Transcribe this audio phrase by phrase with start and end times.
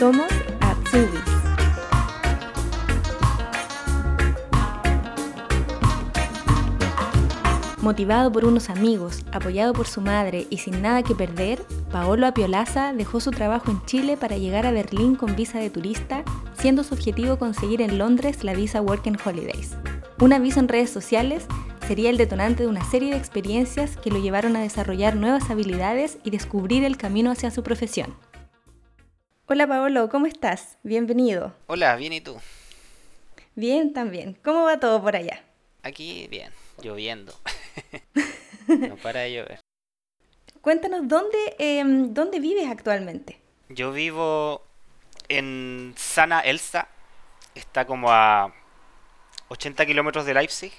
[0.00, 1.20] Somos Atsubis.
[7.82, 11.60] Motivado por unos amigos, apoyado por su madre y sin nada que perder,
[11.92, 16.24] Paolo Apiolaza dejó su trabajo en Chile para llegar a Berlín con visa de turista,
[16.54, 19.76] siendo su objetivo conseguir en Londres la visa Working Holidays.
[20.18, 21.44] Un aviso en redes sociales
[21.86, 26.16] sería el detonante de una serie de experiencias que lo llevaron a desarrollar nuevas habilidades
[26.24, 28.14] y descubrir el camino hacia su profesión.
[29.52, 30.78] Hola Paolo, ¿cómo estás?
[30.84, 31.52] Bienvenido.
[31.66, 32.40] Hola, bien y tú.
[33.56, 34.38] Bien también.
[34.44, 35.42] ¿Cómo va todo por allá?
[35.82, 37.34] Aquí bien, lloviendo.
[38.68, 39.60] no para de llover.
[40.60, 43.40] Cuéntanos, ¿dónde, em, ¿dónde vives actualmente?
[43.68, 44.62] Yo vivo
[45.28, 46.86] en Sana Elsa.
[47.56, 48.54] Está como a
[49.48, 50.72] 80 kilómetros de Leipzig,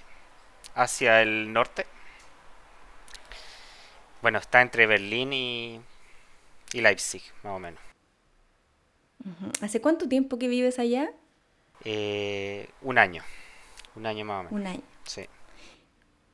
[0.75, 1.88] hacia el norte.
[4.22, 5.81] Bueno, está entre Berlín y,
[6.72, 7.91] y Leipzig, más o menos.
[9.61, 11.11] ¿Hace cuánto tiempo que vives allá?
[11.83, 13.23] Eh, un año.
[13.95, 14.53] Un año más o menos.
[14.53, 14.81] Un año.
[15.05, 15.25] Sí.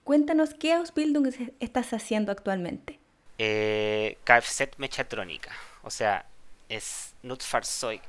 [0.03, 2.99] Cuéntanos, ¿qué Ausbildung es- estás haciendo actualmente?
[3.37, 5.51] Eh, Kfz Mechatronica.
[5.83, 6.25] O sea,
[6.69, 8.01] es Nutfahrzeug,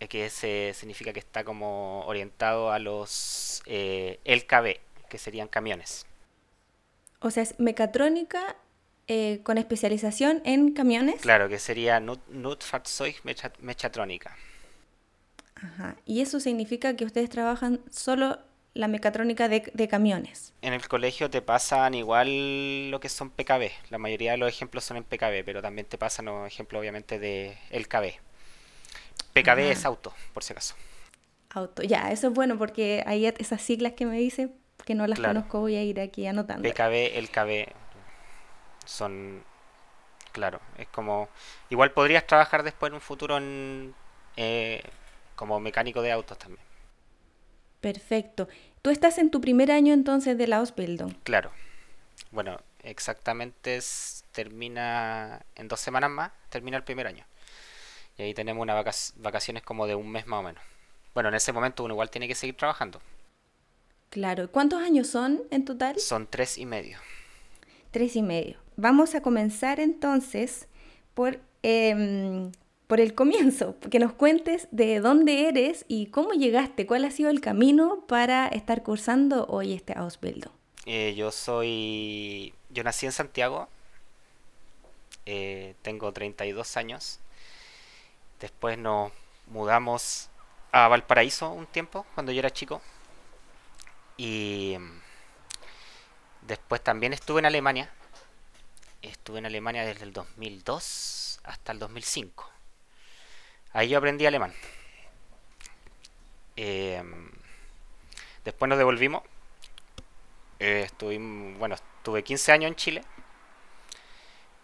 [0.00, 6.06] eh, que se, significa que está como orientado a los eh, LKW, que serían camiones.
[7.20, 8.56] O sea, es mecatrónica
[9.08, 11.20] eh, con especialización en camiones.
[11.20, 14.36] Claro, que sería Nut, Nutfahrzeug Mecha- Mechatronica.
[15.54, 15.96] Ajá.
[16.04, 18.38] Y eso significa que ustedes trabajan solo
[18.74, 20.52] la mecatrónica de, de camiones.
[20.60, 23.70] En el colegio te pasan igual lo que son PKB.
[23.90, 27.18] La mayoría de los ejemplos son en PKB, pero también te pasan los ejemplos obviamente
[27.18, 28.18] de LKB.
[29.32, 29.70] PKB Ajá.
[29.70, 30.74] es auto, por si acaso.
[31.50, 31.82] Auto.
[31.84, 34.50] Ya, eso es bueno porque hay esas siglas que me dice
[34.84, 35.34] que no las Claro.
[35.40, 36.68] conozco, voy a ir aquí anotando.
[36.68, 37.72] PKB, LKB
[38.86, 39.44] son,
[40.32, 41.28] claro, es como,
[41.70, 43.94] igual podrías trabajar después en un futuro en,
[44.36, 44.82] eh,
[45.36, 46.62] como mecánico de autos también,
[47.80, 48.48] Perfecto.
[48.82, 51.14] Tú estás en tu primer año entonces de la Ausbildung.
[51.22, 51.50] claro.
[52.32, 57.26] Bueno, exactamente es- termina en dos semanas más, termina el primer año.
[58.18, 60.62] Y ahí tenemos unas vacac- vacaciones como de un mes más o menos.
[61.14, 63.00] Bueno, en ese momento uno igual tiene que seguir trabajando.
[64.10, 64.50] Claro.
[64.50, 65.96] ¿Cuántos años son en total?
[65.96, 66.98] Son tres y medio.
[67.96, 68.58] Tres y medio.
[68.76, 70.68] Vamos a comenzar entonces
[71.14, 72.52] por, em,
[72.88, 77.30] por el comienzo, que nos cuentes de dónde eres y cómo llegaste, cuál ha sido
[77.30, 80.52] el camino para estar cursando hoy este Ausbildung.
[80.84, 82.52] Eh, yo soy.
[82.68, 83.66] Yo nací en Santiago.
[85.24, 87.18] eh, tengo 32 años.
[88.40, 89.10] Después nos
[89.46, 90.28] mudamos
[90.70, 92.82] a Valparaíso un tiempo, cuando yo era chico.
[94.18, 94.76] Y
[96.46, 97.90] después también estuve en Alemania.
[99.02, 102.50] Estuve en Alemania desde el 2002 hasta el 2005.
[103.72, 104.54] Ahí yo aprendí alemán.
[106.56, 107.30] Em,
[108.44, 109.22] después nos devolvimos
[110.58, 110.88] eh,
[111.58, 113.04] bueno, estuve 15 años en Chile.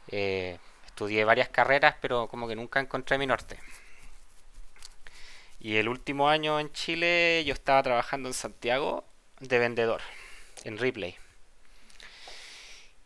[0.09, 3.59] Eh, estudié varias carreras, pero como que nunca encontré mi norte.
[5.61, 9.05] Y el último año en Chile yo estaba trabajando en Santiago
[9.41, 10.01] de vendedor,
[10.65, 11.17] en Ripley.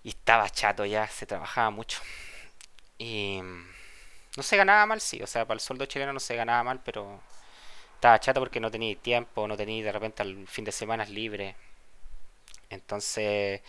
[0.06, 1.98] Y estaba chato ya, se trabajaba mucho.
[2.96, 3.40] Y
[4.36, 6.80] no se ganaba mal, sí, o sea, para el sueldo chileno no se ganaba mal,
[6.84, 7.20] pero
[7.94, 11.56] estaba chato porque no tenía tiempo, no tenía de repente el fin de semana libre.
[12.70, 13.62] Entonces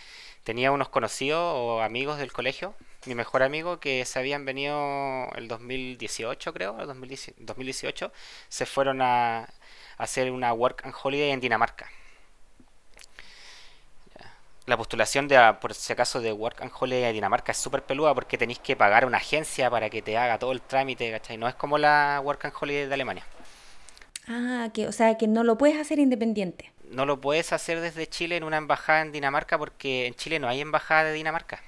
[0.44, 2.76] tenía unos conocidos o amigos del colegio,
[3.08, 8.12] mi mejor amigo que se habían venido el 2018 creo, el 2010 2018,
[8.50, 9.50] se fueron a
[9.98, 11.90] hacer una work and holiday en Dinamarca.
[14.68, 17.84] La postulación de, a- por si acaso, de Work and Holiday a Dinamarca es súper
[17.84, 21.10] peluda porque tenéis que pagar a una agencia para que te haga todo el trámite,
[21.10, 21.38] ¿cachai?
[21.38, 23.24] No es como la Work and Holiday de Alemania.
[24.28, 26.72] Ah, que, o sea, que no lo puedes hacer independiente.
[26.92, 30.50] No lo puedes hacer desde Chile en una embajada en Dinamarca porque en Chile no
[30.50, 31.62] hay embajada de Dinamarca.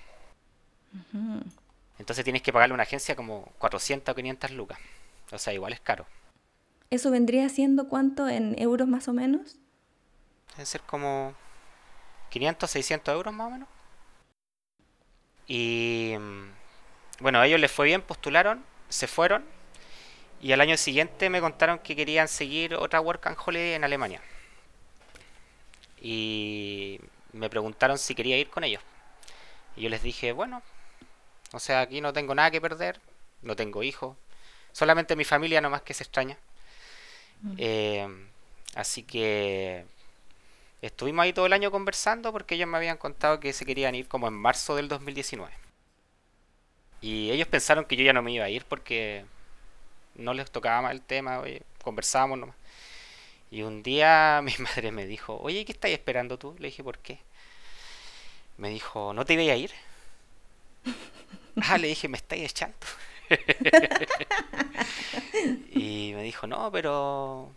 [1.98, 4.78] Entonces tienes que pagarle a una agencia como 400 o 500 lucas.
[5.32, 6.06] O sea, igual es caro.
[6.90, 9.58] ¿Eso vendría siendo cuánto en euros más o menos?
[10.56, 11.34] Debe ser como
[12.30, 13.70] 500, 600 euros más o menos.
[15.48, 16.52] Y mm,
[17.22, 19.44] bueno, a ellos les fue bien, postularon, se fueron.
[20.42, 24.22] Y al año siguiente me contaron que querían seguir otra Work and Holiday en Alemania.
[26.02, 27.00] Y
[27.34, 28.82] me preguntaron si quería ir con ellos.
[29.76, 30.62] Y yo les dije, bueno,
[31.52, 33.00] o sea, aquí no tengo nada que perder,
[33.42, 34.16] no tengo hijos,
[34.72, 36.38] solamente mi familia nomás que se extraña.
[37.58, 38.08] Eh,
[38.76, 39.86] así que
[40.82, 44.08] estuvimos ahí todo el año conversando porque ellos me habían contado que se querían ir
[44.08, 45.52] como en marzo del 2019.
[47.02, 49.26] Y ellos pensaron que yo ya no me iba a ir porque
[50.16, 52.56] no les tocaba más el tema, oye, conversábamos nomás.
[53.52, 56.56] Y un día mi madre me dijo, oye, ¿qué estás esperando tú?
[56.60, 57.20] Le dije, ¿por qué?
[58.58, 59.72] Me dijo, ¿no te iba a ir?
[61.62, 62.78] ah, le dije, me estáis echando.
[65.72, 67.52] y me dijo, no, pero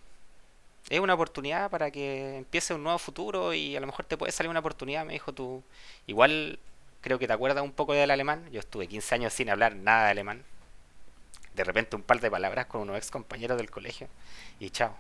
[0.93, 4.31] es una oportunidad para que empiece un nuevo futuro y a lo mejor te puede
[4.31, 5.65] salir una oportunidad, me dijo tú.
[6.07, 6.59] Igual
[7.01, 8.47] creo que te acuerdas un poco del alemán.
[8.53, 10.45] Yo estuve 15 años sin hablar nada de alemán.
[11.55, 14.09] De repente un par de palabras con unos ex compañeros del colegio
[14.61, 14.95] y chao.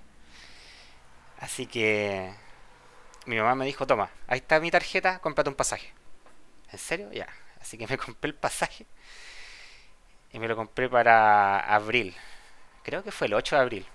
[1.38, 2.32] Así que
[3.26, 5.92] mi mamá me dijo, toma, ahí está mi tarjeta, cómprate un pasaje.
[6.72, 7.12] ¿En serio?
[7.12, 7.28] Ya.
[7.60, 8.86] Así que me compré el pasaje
[10.32, 12.14] y me lo compré para abril.
[12.82, 13.86] Creo que fue el 8 de abril.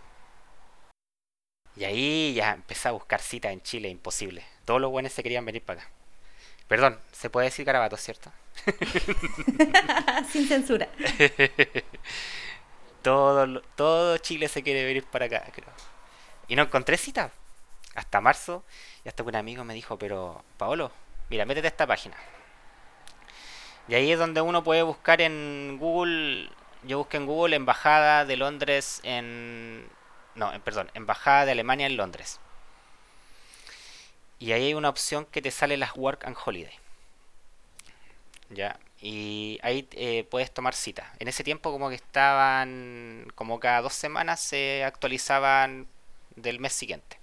[1.78, 4.44] Y ahí ya empecé a buscar citas en Chile, imposible.
[4.66, 5.92] Todos los buenos se querían venir para acá.
[6.68, 8.32] Perdón, se puede decir garabato, ¿cierto?
[10.32, 10.90] Sin censura.
[13.02, 15.70] todo, todo Chile se quiere venir para acá, creo.
[16.48, 17.32] Y no encontré cita.
[17.96, 18.64] Hasta marzo.
[19.06, 20.92] Y hasta que un amigo me dijo, pero, Paolo,
[21.30, 22.18] mira, métete a esta página.
[23.88, 26.50] Y ahí es donde uno puede buscar en Google.
[26.84, 29.88] Yo busqué en Google Embajada de Londres en.
[30.38, 32.40] No, perdón, Embajada de Alemania en Londres.
[34.40, 36.74] Y ahí hay una opción que te sale las Work and Holiday.
[38.52, 38.80] Ya.
[39.02, 41.12] Y ahí eh, puedes tomar cita.
[41.20, 45.88] En ese tiempo como que estaban, como cada dos semanas se actualizaban
[46.36, 47.18] del mes siguiente.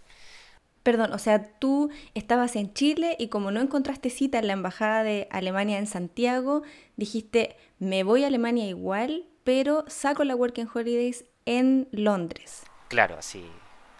[0.82, 5.04] Perdón, o sea, tú estabas en Chile y como no encontraste cita en la Embajada
[5.04, 6.62] de Alemania en Santiago,
[6.96, 12.64] dijiste, me voy a Alemania igual, pero saco la Working Holidays en Londres.
[12.88, 13.44] Claro, sí.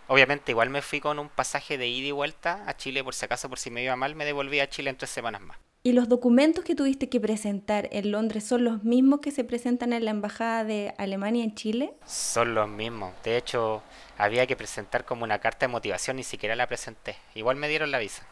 [0.07, 3.25] Obviamente igual me fui con un pasaje de ida y vuelta a Chile por si
[3.25, 5.57] acaso, por si me iba mal, me devolví a Chile en tres semanas más.
[5.87, 9.93] ¿Y los documentos que tuviste que presentar en Londres son los mismos que se presentan
[9.93, 11.93] en la Embajada de Alemania en Chile?
[12.07, 13.13] Son los mismos.
[13.23, 13.83] De hecho,
[14.17, 17.17] había que presentar como una carta de motivación, ni siquiera la presenté.
[17.35, 18.27] Igual me dieron la visa.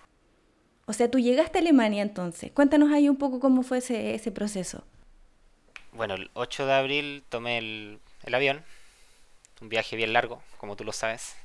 [0.86, 2.50] O sea, tú llegaste a Alemania entonces.
[2.52, 4.82] Cuéntanos ahí un poco cómo fue ese, ese proceso.
[5.92, 8.64] Bueno, el 8 de abril tomé el, el avión.
[9.62, 11.36] Un viaje bien largo, como tú lo sabes.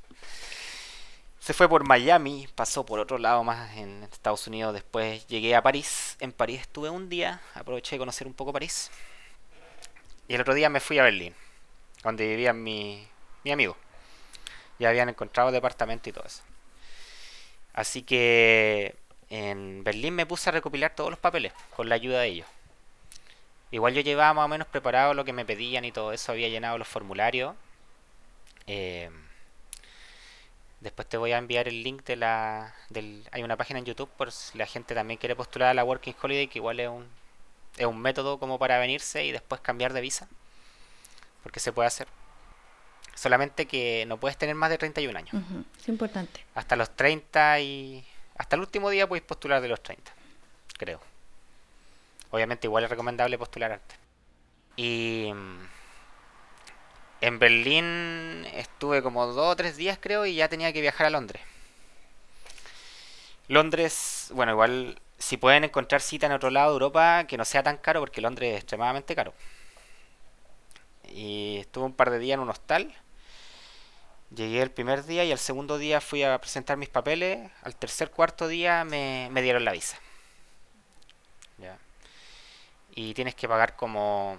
[1.40, 5.62] Se fue por Miami, pasó por otro lado más en Estados Unidos, después llegué a
[5.62, 6.18] París.
[6.20, 8.90] En París estuve un día, aproveché de conocer un poco París.
[10.28, 11.36] Y el otro día me fui a Berlín,
[12.02, 13.08] donde vivía mi,
[13.44, 13.78] mi amigo.
[14.80, 16.42] Ya habían encontrado departamento y todo eso.
[17.72, 18.96] Así que
[19.30, 22.48] en Berlín me puse a recopilar todos los papeles con la ayuda de ellos.
[23.70, 26.50] Igual yo llevaba más o menos preparado lo que me pedían y todo eso, había
[26.50, 27.54] llenado los formularios.
[28.68, 29.10] Eh,
[30.80, 32.74] Después te voy a enviar el link de la...
[32.90, 35.84] Del, hay una página en YouTube por si la gente también quiere postular a la
[35.84, 37.08] Working Holiday, que igual es un,
[37.78, 40.28] es un método como para venirse y después cambiar de visa.
[41.42, 42.08] Porque se puede hacer.
[43.16, 45.34] Solamente que no puedes tener más de 31 años.
[45.80, 46.46] Es importante.
[46.54, 48.06] Hasta los 30 y...
[48.38, 50.12] Hasta el último día puedes postular de los 30,
[50.78, 51.02] creo.
[52.30, 53.98] Obviamente igual es recomendable postular antes.
[54.76, 55.34] Y
[57.22, 61.10] en Berlín estuve como dos o tres días creo y ya tenía que viajar a
[61.10, 61.42] Londres.
[63.48, 67.64] Londres, bueno, igual si pueden encontrar cita en otro lado de Europa que no sea
[67.64, 69.34] tan caro porque Londres es extremadamente caro.
[71.10, 72.94] Y estuve un par de días en un hostal.
[74.36, 77.50] Llegué el primer día y el segundo día fui a presentar mis papeles.
[77.64, 79.98] Al tercer, cuarto día me, me dieron la visa.
[81.58, 81.78] ¿Ya?
[82.94, 84.38] Y tienes que pagar como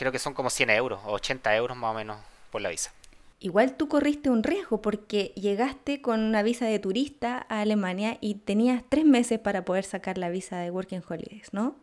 [0.00, 2.16] creo que son como 100 euros o 80 euros más o menos
[2.50, 2.90] por la visa.
[3.38, 8.36] Igual tú corriste un riesgo porque llegaste con una visa de turista a Alemania y
[8.36, 11.76] tenías tres meses para poder sacar la visa de Working Holidays, ¿no?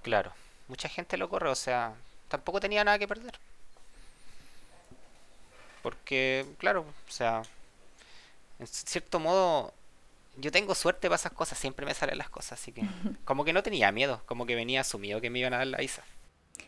[0.00, 0.32] Claro,
[0.66, 1.92] mucha gente lo corre, o sea,
[2.28, 3.38] tampoco tenía nada que perder.
[5.82, 7.42] Porque, claro, o sea,
[8.58, 9.74] en cierto modo,
[10.38, 12.80] yo tengo suerte para esas cosas, siempre me salen las cosas, así que
[13.26, 15.78] como que no tenía miedo, como que venía asumido que me iban a dar la
[15.78, 16.02] visa.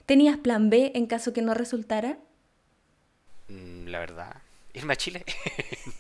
[0.07, 2.19] ¿Tenías plan B en caso que no resultara?
[3.49, 4.37] Mm, la verdad,
[4.75, 5.25] irme a Chile.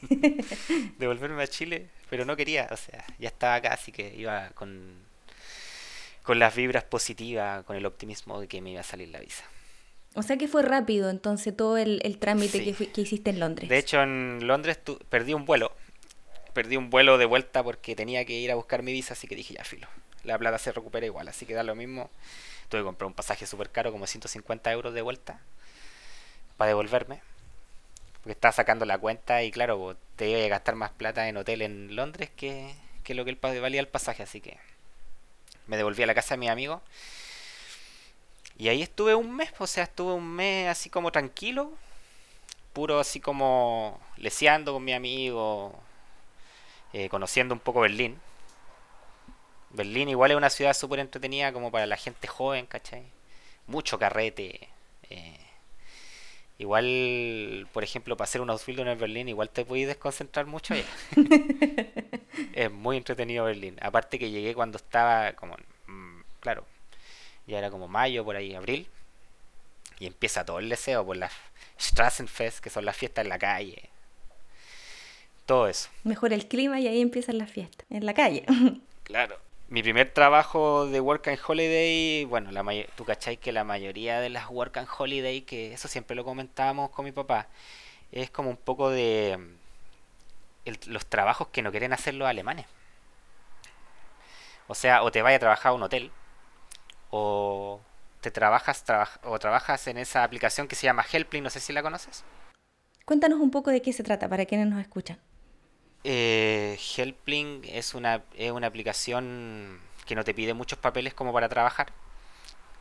[0.99, 4.95] Devolverme a Chile, pero no quería, o sea, ya estaba acá, así que iba con,
[6.23, 9.45] con las vibras positivas, con el optimismo de que me iba a salir la visa.
[10.15, 13.69] O sea que fue rápido entonces todo el, trámite que, que, hiciste en Londres.
[13.69, 14.79] De hecho, en Londres
[15.09, 15.73] perdí un vuelo.
[16.55, 19.37] Perdí un vuelo de vuelta porque tenía que ir a buscar mi visa, así que
[19.37, 19.87] dije ya, filo.
[20.25, 22.11] La plata se recupera igual, así que da lo mismo.
[22.69, 25.41] Tuve que comprar un pasaje súper caro, como 150 euros de vuelta,
[26.57, 27.21] para devolverme.
[28.23, 31.63] Porque estaba sacando la cuenta y claro, te iba a gastar más plata en hotel
[31.63, 34.23] en Londres que, que lo que el, valía el pasaje.
[34.23, 34.59] Así que
[35.67, 36.83] me devolví a la casa de mi amigo.
[38.59, 41.73] Y ahí estuve un mes, o sea, estuve un mes así como tranquilo.
[42.73, 45.75] puro así como leseando con mi amigo,
[46.93, 48.21] eh, conociendo un poco Berlín.
[49.71, 53.05] Berlín igual es una ciudad súper entretenida como para la gente joven, ¿cachai?
[53.67, 54.69] Mucho carrete.
[55.11, 55.39] Eh,
[56.59, 60.85] igual, por ejemplo, para hacer un outfield en Berlín, igual te puedes desconcentrar mucho allá.
[62.55, 63.77] es muy entretenido Berlín.
[63.83, 65.57] Aparte que llegué cuando estaba como,
[65.87, 66.65] mm, claro,
[67.47, 68.89] ya era como mayo, por ahí, abril.
[69.99, 71.33] Y empieza todo el deseo por las
[71.81, 73.91] Strassenfest, que son las fiestas en la calle.
[75.45, 75.89] Todo eso.
[76.05, 78.45] Mejor el clima y ahí empiezan las fiestas, en la calle.
[79.03, 79.48] Claro.
[79.69, 82.65] Mi primer trabajo de Work and Holiday, bueno, la
[82.97, 86.89] tú cacháis que la mayoría de las Work and Holiday, que eso siempre lo comentábamos
[86.89, 87.49] con mi papá,
[88.11, 89.39] es como un poco de
[90.87, 92.65] los trabajos que no quieren hacer los alemanes.
[94.69, 96.13] O sea, o te vayas a trabajar a un hotel,
[97.11, 97.81] o
[98.23, 98.85] te trabajas
[99.23, 102.25] o trabajas en esa aplicación que se llama Helpling, no sé si la conoces.
[103.05, 105.19] Cuéntanos un poco de qué se trata para quienes nos escuchan.
[106.05, 111.49] Eh, Helpling es una, es una aplicación que no te pide muchos papeles como para
[111.49, 111.93] trabajar,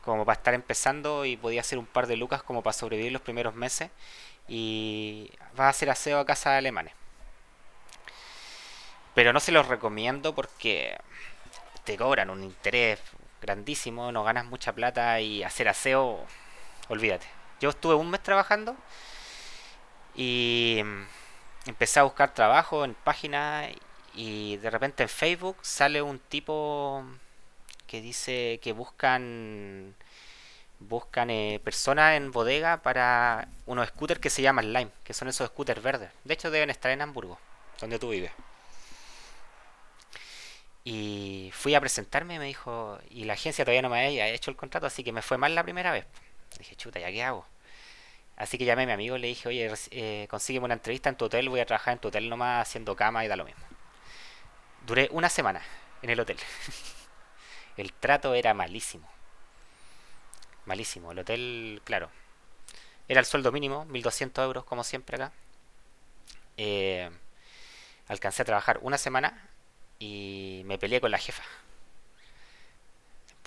[0.04, 3.22] como para estar empezando y podía hacer un par de lucas como para sobrevivir los
[3.22, 3.90] primeros meses
[4.48, 6.94] y vas a hacer aseo a casa de alemanes.
[9.14, 10.98] Pero no se los recomiendo porque
[11.84, 13.00] te cobran un interés
[13.42, 16.26] grandísimo, no ganas mucha plata y hacer aseo,
[16.88, 17.26] olvídate.
[17.60, 18.76] Yo estuve un mes trabajando
[20.16, 20.84] y
[21.68, 23.70] empecé a buscar trabajo en páginas
[24.14, 27.04] y de repente en Facebook sale un tipo
[27.86, 29.96] que dice que buscan
[30.80, 35.48] buscan eh, personas en bodega para unos scooters que se llaman Lime, que son esos
[35.48, 36.12] scooters verdes.
[36.24, 37.40] De hecho deben estar en Hamburgo,
[37.80, 38.32] donde tú vives.
[40.84, 44.52] Y fui a presentarme y me dijo, y la agencia todavía no me había hecho
[44.52, 46.06] el contrato, así que me fue mal la primera vez.
[46.58, 47.46] Dije, chuta, ¿ya qué hago?
[48.38, 51.18] Así que llamé a mi amigo y le dije, oye, eh, consígueme una entrevista en
[51.18, 53.64] tu hotel, voy a trabajar en tu hotel nomás haciendo cama y da lo mismo.
[54.86, 55.62] Duré una semana
[56.04, 56.38] en el hotel.
[57.78, 59.10] el trato era malísimo.
[60.66, 61.12] Malísimo.
[61.12, 62.12] El hotel, claro.
[63.08, 65.32] Era el sueldo mínimo, 1200 euros como siempre acá.
[66.58, 67.10] Eh,
[68.08, 69.50] alcancé a trabajar una semana
[69.98, 71.44] y me peleé con la jefa.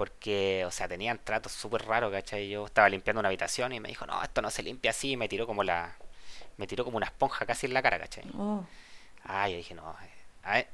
[0.01, 2.49] Porque, o sea, tenían tratos súper raros, ¿cachai?
[2.49, 5.11] Yo estaba limpiando una habitación y me dijo, no, esto no se limpia así.
[5.11, 5.95] Y me tiró como la.
[6.57, 8.25] Me tiró como una esponja casi en la cara, ¿cachai?
[8.35, 8.65] Oh.
[9.25, 9.95] Ah, yo dije, no,
[10.55, 10.67] eh,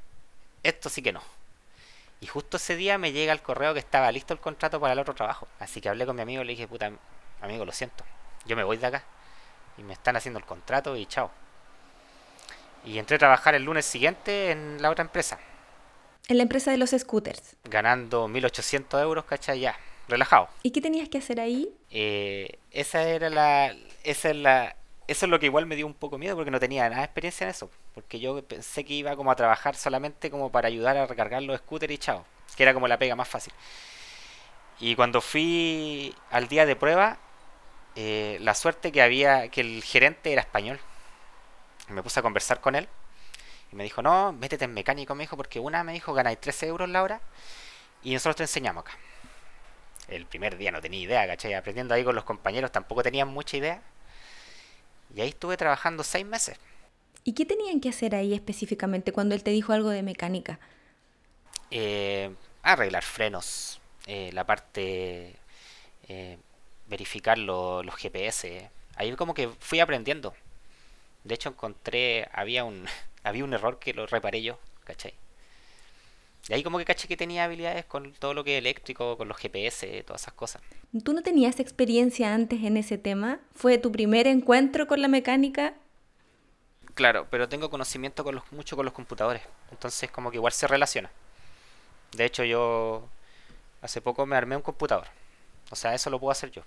[0.63, 1.21] esto sí que no.
[2.21, 4.99] Y justo ese día me llega el correo que estaba listo el contrato para el
[4.99, 5.45] otro trabajo.
[5.59, 6.89] Así que hablé con mi amigo y le dije, puta,
[7.41, 8.05] amigo, lo siento.
[8.45, 9.03] Yo me voy de acá.
[9.77, 11.31] Y me están haciendo el contrato y chao.
[12.85, 15.37] Y entré a trabajar el lunes siguiente en la otra empresa.
[16.29, 17.55] En la empresa de los scooters.
[17.63, 19.61] Ganando 1800 euros, ¿cachai?
[19.61, 19.77] Ya,
[20.09, 20.49] relajado.
[20.61, 21.69] ¿Y qué tenías que hacer ahí?
[21.89, 23.73] Eh, esa era la.
[24.03, 24.75] Esa es la.
[25.07, 27.05] Eso es lo que igual me dio un poco miedo porque no tenía nada de
[27.05, 27.71] experiencia en eso.
[27.93, 31.59] Porque yo pensé que iba como a trabajar solamente como para ayudar a recargar los
[31.59, 32.25] scooters y chao.
[32.57, 33.53] Que era como la pega más fácil.
[34.81, 37.19] Y cuando fui al día de prueba,
[37.95, 40.77] eh, la suerte que había, que el gerente era español.
[41.87, 42.89] Me puse a conversar con él
[43.77, 46.89] me dijo, no, métete en mecánico, me dijo, porque una me dijo, ganáis 13 euros
[46.89, 47.21] la hora
[48.01, 48.97] y nosotros te enseñamos acá.
[50.07, 51.53] El primer día no tenía idea, ¿cachai?
[51.53, 53.81] Aprendiendo ahí con los compañeros tampoco tenían mucha idea.
[55.15, 56.57] Y ahí estuve trabajando seis meses.
[57.23, 60.59] ¿Y qué tenían que hacer ahí específicamente cuando él te dijo algo de mecánica?
[61.69, 65.35] Eh, arreglar frenos, eh, la parte,
[66.07, 66.37] eh,
[66.87, 68.71] verificar los GPS.
[68.95, 70.33] Ahí como que fui aprendiendo.
[71.23, 72.87] De hecho encontré, había un,
[73.27, 75.13] había un error que lo reparé yo, ¿cachai?
[76.49, 79.27] Y ahí como que caché que tenía habilidades con todo lo que es eléctrico, con
[79.27, 80.61] los GPS, todas esas cosas.
[81.03, 83.39] ¿Tú no tenías experiencia antes en ese tema?
[83.53, 85.73] ¿Fue tu primer encuentro con la mecánica?
[86.93, 89.41] Claro, pero tengo conocimiento con los, mucho con los computadores.
[89.71, 91.11] Entonces como que igual se relaciona.
[92.13, 93.09] De hecho yo
[93.81, 95.07] hace poco me armé un computador.
[95.69, 96.63] O sea, eso lo puedo hacer yo.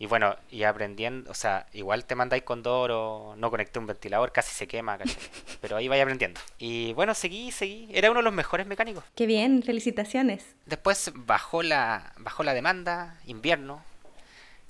[0.00, 4.30] Y bueno, y aprendiendo, o sea, igual te mandáis con o no conecté un ventilador,
[4.30, 4.96] casi se quema,
[5.60, 6.40] pero ahí vais aprendiendo.
[6.58, 7.88] Y bueno, seguí, seguí.
[7.92, 9.02] Era uno de los mejores mecánicos.
[9.16, 10.54] Qué bien, felicitaciones.
[10.66, 13.82] Después bajó la, bajó la demanda, invierno,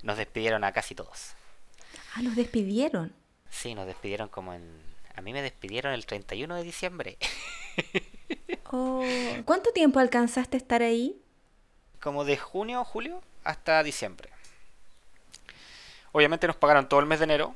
[0.02, 1.34] nos despidieron a casi todos.
[2.14, 3.12] Ah, los despidieron.
[3.50, 4.62] Sí, nos despidieron como en...
[5.14, 7.18] A mí me despidieron el 31 de diciembre.
[8.70, 9.04] oh,
[9.44, 11.20] ¿Cuánto tiempo alcanzaste a estar ahí?
[12.00, 14.30] Como de junio, julio hasta diciembre.
[16.12, 17.54] Obviamente nos pagaron todo el mes de enero.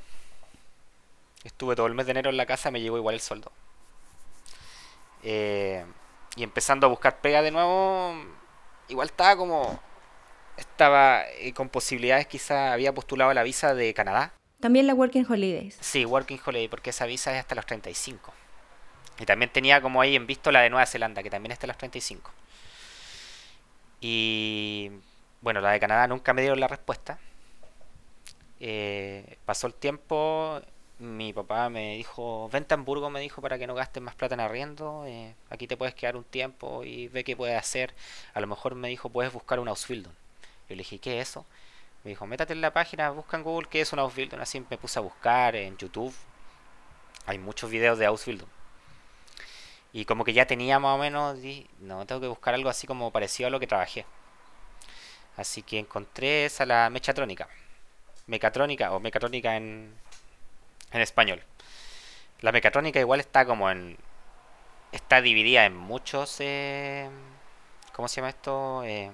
[1.45, 3.51] Estuve todo el mes de enero en la casa, me llegó igual el sueldo.
[5.23, 5.85] Eh,
[6.37, 8.15] y empezando a buscar pega de nuevo,
[8.89, 9.81] igual estaba como...
[10.57, 14.35] Estaba eh, con posibilidades, quizá había postulado la visa de Canadá.
[14.61, 15.77] También la Working Holidays.
[15.81, 18.33] Sí, Working Holiday, porque esa visa es hasta los 35.
[19.19, 21.69] Y también tenía como ahí en visto la de Nueva Zelanda, que también está a
[21.69, 22.31] los 35.
[24.01, 24.91] Y
[25.41, 27.19] bueno, la de Canadá nunca me dieron la respuesta.
[28.65, 30.61] Eh, pasó el tiempo,
[31.01, 34.35] mi papá me dijo, vente a Hamburgo, me dijo, para que no gastes más plata
[34.35, 37.93] en arriendo, eh, aquí te puedes quedar un tiempo y ve qué puedes hacer.
[38.35, 40.15] A lo mejor me dijo, puedes buscar un Ausbildung.
[40.69, 41.45] Yo le dije, ¿qué es eso?
[42.05, 44.41] Me dijo, métate en la página, busca en Google qué es un Ausbildung.
[44.41, 46.15] Así me puse a buscar en YouTube.
[47.27, 48.49] Hay muchos videos de Ausbildung.
[49.93, 51.37] Y como que ya tenía más o menos,
[51.81, 54.07] no, tengo que buscar algo así como parecido a lo que trabajé.
[55.37, 57.49] Así que encontré esa la mechatrónica.
[58.33, 59.93] Mecatrónica o mecatrónica en,
[60.91, 61.43] en español.
[62.41, 63.99] La mecatrónica igual está como en...
[64.91, 66.37] Está dividida en muchos...
[66.41, 67.11] Eh,
[67.93, 68.85] ¿Cómo se llama esto?
[68.85, 69.11] Eh,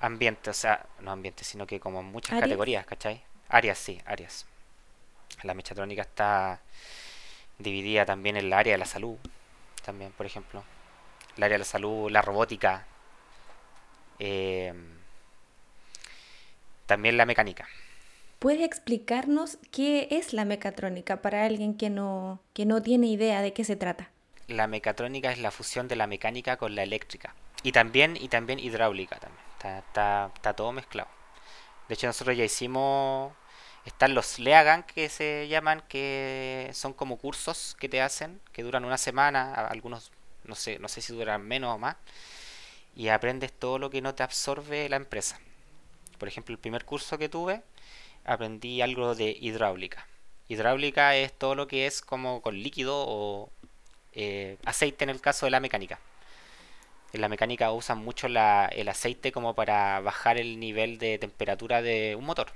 [0.00, 3.22] ambientes, o sea, no ambientes, sino que como en muchas categorías, ¿cachai?
[3.50, 4.46] Áreas, sí, áreas.
[5.42, 6.62] La mechatrónica está
[7.58, 9.18] dividida también en el área de la salud,
[9.84, 10.64] también, por ejemplo.
[11.36, 12.86] El área de la salud, la robótica.
[14.18, 14.72] Eh,
[16.86, 17.68] también la mecánica.
[18.46, 23.52] ¿Puedes explicarnos qué es la mecatrónica para alguien que no, que no tiene idea de
[23.52, 24.08] qué se trata?
[24.46, 27.34] La mecatrónica es la fusión de la mecánica con la eléctrica.
[27.64, 29.42] Y también, y también hidráulica también.
[29.54, 31.08] Está, está, todo mezclado.
[31.88, 33.32] De hecho, nosotros ya hicimos
[33.84, 38.84] están los Leagan que se llaman, que son como cursos que te hacen, que duran
[38.84, 40.12] una semana, algunos
[40.44, 41.96] no sé, no sé si duran menos o más,
[42.94, 45.40] y aprendes todo lo que no te absorbe la empresa.
[46.16, 47.64] Por ejemplo, el primer curso que tuve,
[48.26, 50.06] aprendí algo de hidráulica.
[50.48, 53.50] Hidráulica es todo lo que es como con líquido o
[54.12, 55.98] eh, aceite en el caso de la mecánica.
[57.12, 62.16] En la mecánica usan mucho el aceite como para bajar el nivel de temperatura de
[62.16, 62.52] un motor.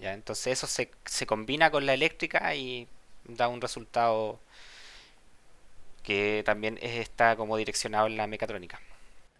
[0.00, 2.88] Entonces eso se, se combina con la eléctrica y
[3.24, 4.40] da un resultado
[6.02, 8.80] que también está como direccionado en la mecatrónica.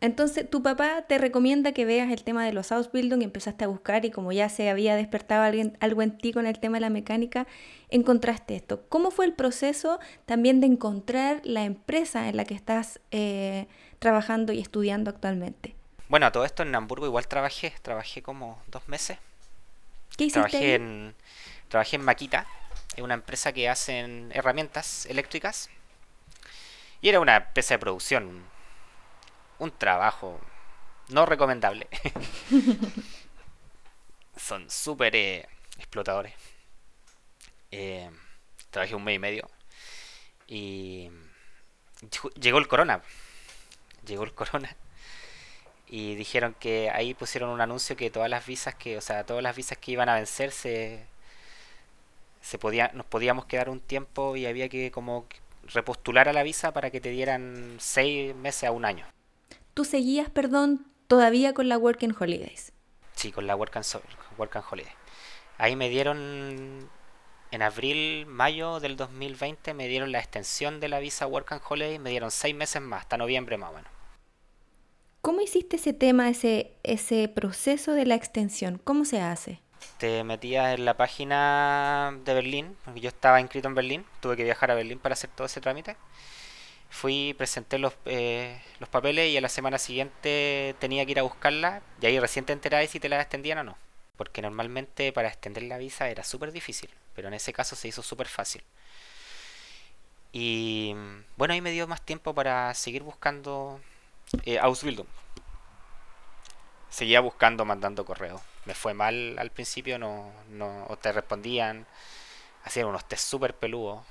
[0.03, 3.69] Entonces, tu papá te recomienda que veas el tema de los Ausbildung y empezaste a
[3.69, 6.81] buscar y como ya se había despertado alguien, algo en ti con el tema de
[6.81, 7.47] la mecánica,
[7.89, 8.83] encontraste esto.
[8.89, 13.69] ¿Cómo fue el proceso también de encontrar la empresa en la que estás eh,
[14.01, 15.77] trabajando y estudiando actualmente?
[16.09, 19.19] Bueno, todo esto en Hamburgo igual trabajé, trabajé como dos meses
[20.17, 21.15] ¿Qué hiciste trabajé en
[21.69, 22.49] trabajé en Maquita,
[22.97, 25.71] en una empresa que hacen herramientas eléctricas.
[27.01, 28.52] Y era una empresa de producción.
[29.63, 30.41] Un trabajo
[31.11, 31.87] no recomendable.
[34.37, 36.35] Son súper eh, explotadores.
[37.71, 38.11] Eh,
[38.71, 39.49] trabajé un mes y medio.
[40.49, 41.11] Y
[42.41, 43.03] llegó el corona.
[44.05, 44.77] Llegó el corona
[45.87, 49.45] y dijeron que ahí pusieron un anuncio que todas las visas que, o sea, todas
[49.45, 51.07] las visas que iban a vencerse
[52.41, 55.27] se podía, nos podíamos quedar un tiempo y había que como
[55.69, 59.07] repostular a la visa para que te dieran seis meses a un año.
[59.75, 62.73] ¿Tú seguías, perdón, todavía con la Working Holidays?
[63.15, 63.87] Sí, con la Work and,
[64.37, 64.93] Work and Holiday.
[65.57, 66.91] Ahí me dieron,
[67.51, 71.99] en abril, mayo del 2020, me dieron la extensión de la visa Work and Holiday,
[71.99, 73.91] me dieron seis meses más, hasta noviembre más o menos.
[75.23, 78.79] ¿Cómo hiciste ese tema, ese, ese proceso de la extensión?
[78.83, 79.61] ¿Cómo se hace?
[79.99, 84.45] Te metías en la página de Berlín, porque yo estaba inscrito en Berlín, tuve que
[84.45, 85.97] viajar a Berlín para hacer todo ese trámite.
[86.93, 91.23] Fui, presenté los, eh, los papeles y a la semana siguiente tenía que ir a
[91.23, 93.79] buscarla y ahí recién te enterabas si te la extendían o no.
[94.19, 98.03] Porque normalmente para extender la visa era súper difícil, pero en ese caso se hizo
[98.03, 98.63] súper fácil.
[100.33, 100.95] Y
[101.39, 103.81] bueno, ahí me dio más tiempo para seguir buscando
[104.45, 105.09] eh, Ausbildung.
[106.91, 108.43] Seguía buscando, mandando correos.
[108.67, 111.87] Me fue mal al principio, no, no te respondían.
[112.65, 114.05] Hacían unos test súper peludos.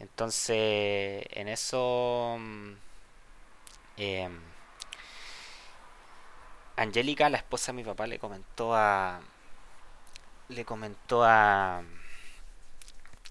[0.00, 2.36] Entonces, en eso...
[3.96, 4.40] Em,
[6.76, 9.20] Angélica, la esposa de mi papá, le comentó a...
[10.48, 11.82] Le comentó a...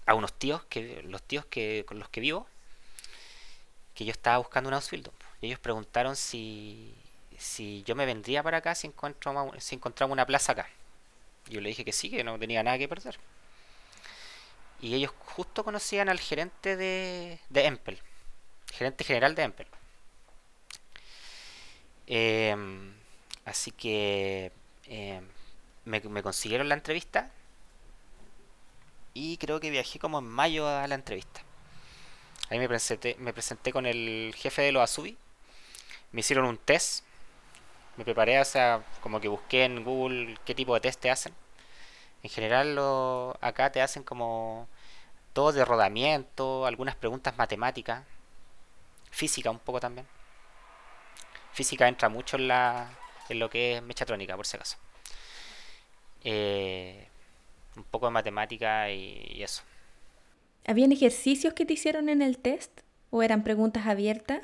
[0.06, 2.46] A unos tíos, que los tíos que con los que vivo,
[3.94, 5.14] que yo estaba buscando un Ausbildung.
[5.40, 6.94] Y ellos preguntaron si,
[7.36, 10.68] si yo me vendría para acá si, encuentro, si encontramos una plaza acá.
[11.48, 13.18] Yo le dije que sí, que no tenía nada que perder.
[14.80, 17.98] Y ellos justo conocían al gerente de, de Empel,
[18.72, 19.66] gerente general de Empel.
[22.06, 22.94] Em,
[23.44, 24.52] así que
[24.86, 25.26] em,
[25.84, 27.30] me, consiguieron la entrevista
[29.14, 31.42] y creo que viajé como en mayo a la entrevista.
[32.50, 35.18] Ahí me presenté, me presenté con el jefe de los Asubi
[36.12, 37.04] me hicieron un test
[37.96, 41.34] Me preparé, o sea, como que busqué en Google qué tipo de test te hacen.
[42.22, 44.68] En general lo, acá te hacen como
[45.32, 48.04] todo de rodamiento, algunas preguntas matemáticas,
[49.10, 50.06] física un poco también.
[51.52, 52.90] Física entra mucho en, la,
[53.28, 54.76] en lo que es mechatrónica, por si acaso.
[56.24, 57.08] Eh,
[57.76, 59.62] un poco de matemática y, eso.
[60.66, 62.80] ¿Habían ejercicios que te hicieron en el test?
[63.10, 64.42] ¿O eran preguntas abiertas?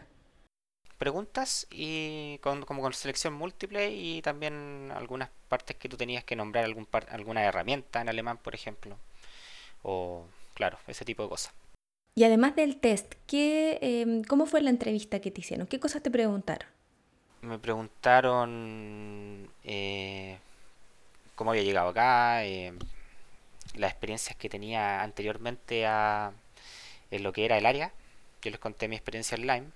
[0.99, 6.37] Preguntas y con, como con selección múltiple y también algunas partes que tú tenías que
[6.37, 8.97] nombrar algún alguna herramienta en alemán, por ejemplo.
[9.83, 11.53] O, claro, ese tipo de cosas.
[12.17, 15.67] Y además del test, ¿qué, em, ¿cómo fue la entrevista que te hicieron?
[15.67, 16.69] ¿Qué cosas te preguntaron?
[17.43, 20.39] Me preguntaron eh,
[21.35, 22.73] cómo había llegado acá, eh,
[23.75, 26.33] las experiencias que tenía anteriormente a,
[27.11, 27.93] en lo que era el área.
[28.43, 29.67] Yo les conté mi experiencia en Lime.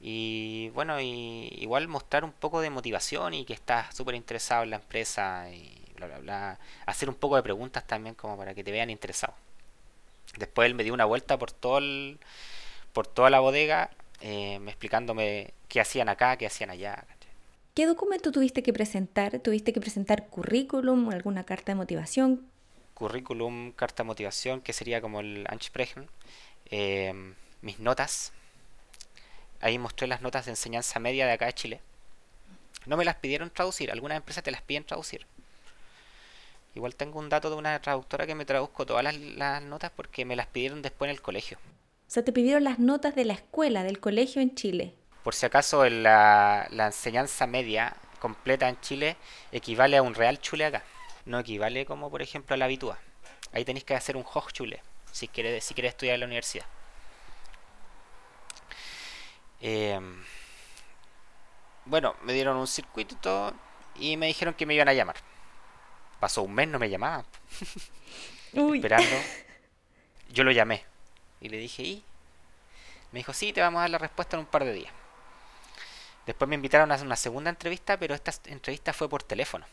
[0.00, 4.70] Y bueno, y, igual mostrar un poco de motivación y que estás súper interesado en
[4.70, 6.58] la empresa y bla, bla, bla.
[6.86, 9.34] Hacer un poco de preguntas también como para que te vean interesado.
[10.38, 11.80] Después él me dio una vuelta por todo
[12.92, 17.04] por toda la bodega, eh, explicándome qué hacían acá, qué hacían allá.
[17.74, 19.38] ¿Qué documento tuviste que presentar?
[19.38, 22.44] ¿Tuviste que presentar currículum, alguna carta de motivación?
[22.94, 26.08] Currículum, carta de motivación, que sería como el Ansprechen.
[26.70, 28.32] Eh, mis notas.
[29.60, 31.80] Ahí mostré las notas de enseñanza media de acá de Chile.
[32.86, 35.26] No me las pidieron traducir, algunas empresas te las piden traducir.
[36.74, 40.24] Igual tengo un dato de una traductora que me traduzco todas las, las notas porque
[40.24, 41.58] me las pidieron después en el colegio.
[41.58, 44.94] O sea, te pidieron las notas de la escuela, del colegio en Chile.
[45.24, 49.16] Por si acaso la, la enseñanza media completa en Chile
[49.52, 50.84] equivale a un real chule acá.
[51.26, 52.98] No equivale como por ejemplo a la habitúa.
[53.52, 54.80] Ahí tenéis que hacer un Hochschule
[55.12, 56.64] si quieres, si quieres estudiar en la universidad.
[59.60, 60.22] Em,
[61.84, 63.54] bueno, me dieron un circuito y todo
[63.96, 65.16] y me dijeron que me iban a llamar.
[66.20, 67.24] Pasó un mes, no me llamaban.
[68.52, 69.16] Esperando.
[70.30, 70.84] Yo lo llamé
[71.40, 72.04] y le dije, ¿y?
[73.12, 74.92] Me dijo, sí, te vamos a dar la respuesta en un par de días.
[76.26, 79.64] Después me invitaron a hacer una segunda entrevista, pero esta entrevista fue por teléfono.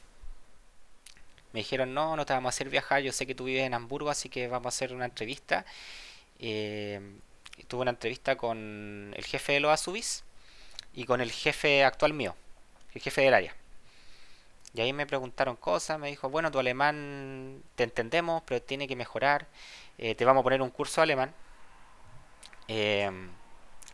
[1.51, 3.73] Me dijeron, no, no te vamos a hacer viajar, yo sé que tú vives en
[3.73, 5.65] Hamburgo, así que vamos a hacer una entrevista.
[6.39, 7.01] Eh,
[7.63, 10.23] tuve una entrevista con el jefe de los Asubis
[10.93, 12.35] y con el jefe actual mío,
[12.93, 13.55] el jefe del área.
[14.73, 18.95] Y ahí me preguntaron cosas, me dijo, bueno, tu alemán te entendemos, pero tiene que
[18.97, 19.47] mejorar.
[19.97, 21.33] Eh, te vamos a poner un curso alemán
[22.67, 23.09] eh,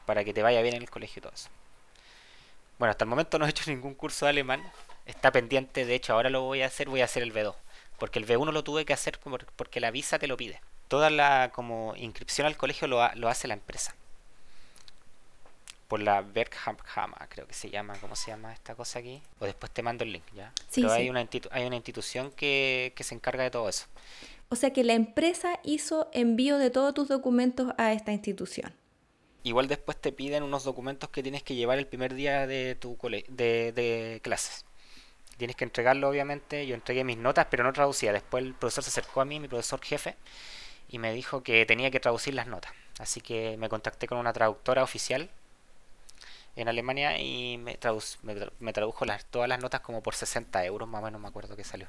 [0.08, 1.50] para que te vaya bien en el colegio y todo eso.
[2.80, 4.64] Bueno, hasta el momento no he hecho ningún curso de alemán.
[5.06, 7.54] Está pendiente, de hecho ahora lo voy a hacer, voy a hacer el B2.
[8.00, 9.20] Porque el B1 lo tuve que hacer
[9.56, 10.62] porque la visa te lo pide.
[10.92, 13.96] Toda la como inscripción al colegio lo, lo hace la empresa.
[15.88, 16.84] Por la Berghammer,
[17.30, 19.22] creo que se llama, ¿cómo se llama esta cosa aquí?
[19.40, 20.52] O después te mando el link, ¿ya?
[20.70, 23.86] Sí, Pero Hay, una hay una institución que, que se encarga de todo eso.
[24.50, 28.74] O sea que la empresa hizo envío de todos tus documentos a esta institución.
[29.44, 32.98] Igual después te piden unos documentos que tienes que llevar el primer día de tu
[33.30, 34.66] de, de clases.
[35.38, 36.68] Tienes que entregarlo, obviamente.
[36.68, 38.12] Yo entregué mis notas, pero no traducía.
[38.12, 40.18] Después el profesor se acercó a mí, mi profesor jefe,
[40.92, 42.74] y me dijo que tenía que traducir las notas.
[43.00, 45.30] Así que me contacté con una traductora oficial
[46.56, 47.78] en Alemania y me,
[48.60, 51.56] me, tradujo las, todas las notas como por 60 euros, más o menos me acuerdo
[51.56, 51.88] que salió.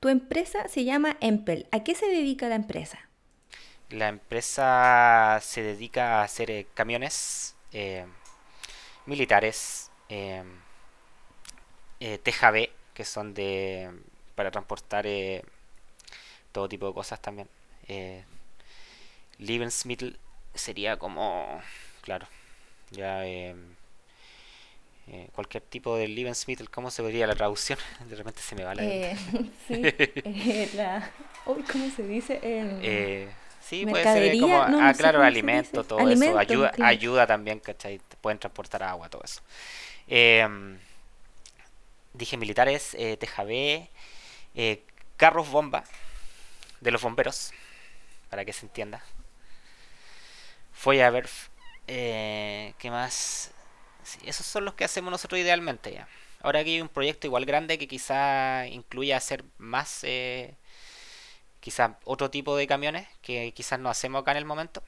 [0.00, 1.68] Tu empresa se llama Empel.
[1.72, 2.98] ¿A qué se dedica la empresa?
[3.90, 8.06] La empresa se dedica a hacer eh, camiones eh,
[9.06, 10.42] militares, eh,
[12.00, 13.90] TJB, que son de
[14.34, 15.04] para transportar
[16.52, 17.48] todo tipo de cosas también.
[19.38, 20.18] Lebensmittel
[20.54, 21.60] sería como,
[22.02, 22.26] claro,
[22.90, 23.22] ya
[25.32, 27.78] cualquier tipo de Lebensmittel, ¿cómo se vería la traducción?
[28.08, 28.82] De repente se me va la...
[29.68, 31.10] sí, la...
[31.44, 32.40] ¿Cómo se dice?
[33.68, 38.00] Sí, puede ser como, ah, claro, alimento, todo eso, ayuda, ayuda también, ¿cachai?
[38.22, 39.42] Pueden transportar agua, todo eso.
[40.06, 40.78] Em,
[42.14, 43.90] dije militares, eh, TJB,
[44.54, 44.82] eh,
[45.18, 45.84] carros bomba
[46.80, 47.52] de los bomberos,
[48.30, 49.02] para que se entienda.
[50.78, 51.28] Fue a ver,
[51.88, 53.50] eh, ¿qué más?
[54.24, 56.06] esos son los que hacemos nosotros idealmente ya.
[56.40, 60.04] Ahora aquí hay un proyecto igual grande que quizá incluya hacer más...
[60.04, 60.54] Eh,
[61.58, 64.84] quizás otro tipo de camiones que quizás no hacemos acá en el momento,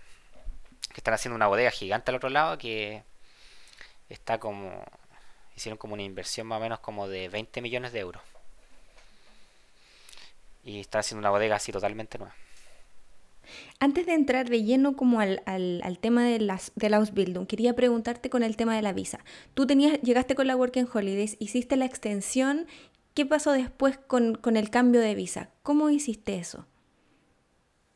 [0.91, 3.03] que están haciendo una bodega gigante al otro lado que
[4.09, 4.85] está como
[5.57, 8.23] hicieron como una inversión más o menos como de 20 millones de euros.
[10.63, 12.35] Y están haciendo una bodega así totalmente nueva.
[13.79, 15.41] Antes de entrar de lleno como al,
[16.01, 19.21] tema de las, Ausbildung, quería preguntarte con el tema de la visa.
[19.55, 22.67] Tú tenías, llegaste con la Working Holidays, hiciste la extensión,
[23.15, 25.51] ¿qué pasó después con, el cambio de visa?
[25.63, 26.67] ¿Cómo hiciste eso?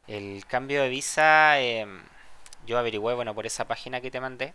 [0.07, 2.01] El cambio de visa, em,
[2.67, 4.55] yo averigüé, bueno, por esa página que te mandé.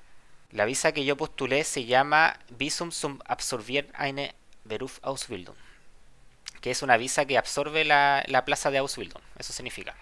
[0.51, 4.33] La visa que yo postulé se llama Visum zum Absorbieren eine
[4.63, 5.55] Beruf Ausbildung,
[6.62, 9.95] que es una visa que absorbe la, la plaza de Ausbildung, eso significa.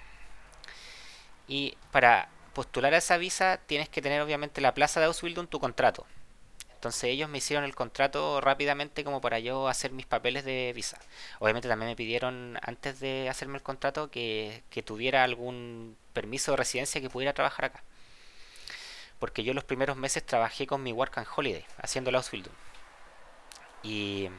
[1.48, 5.60] Y para postular a esa visa tienes que tener obviamente la plaza de Ausbildung tu
[5.60, 6.06] contrato.
[6.78, 11.00] Entonces ellos me hicieron el contrato rápidamente como para yo hacer mis papeles de visa.
[11.40, 17.02] Obviamente también me pidieron antes de hacerme el contrato que, tuviera algún permiso de residencia
[17.02, 17.84] que pudiera trabajar acá.
[19.20, 22.54] Porque yo los primeros meses trabajé con mi Work and Holiday, haciendo la Ausbildung.
[23.82, 24.30] Y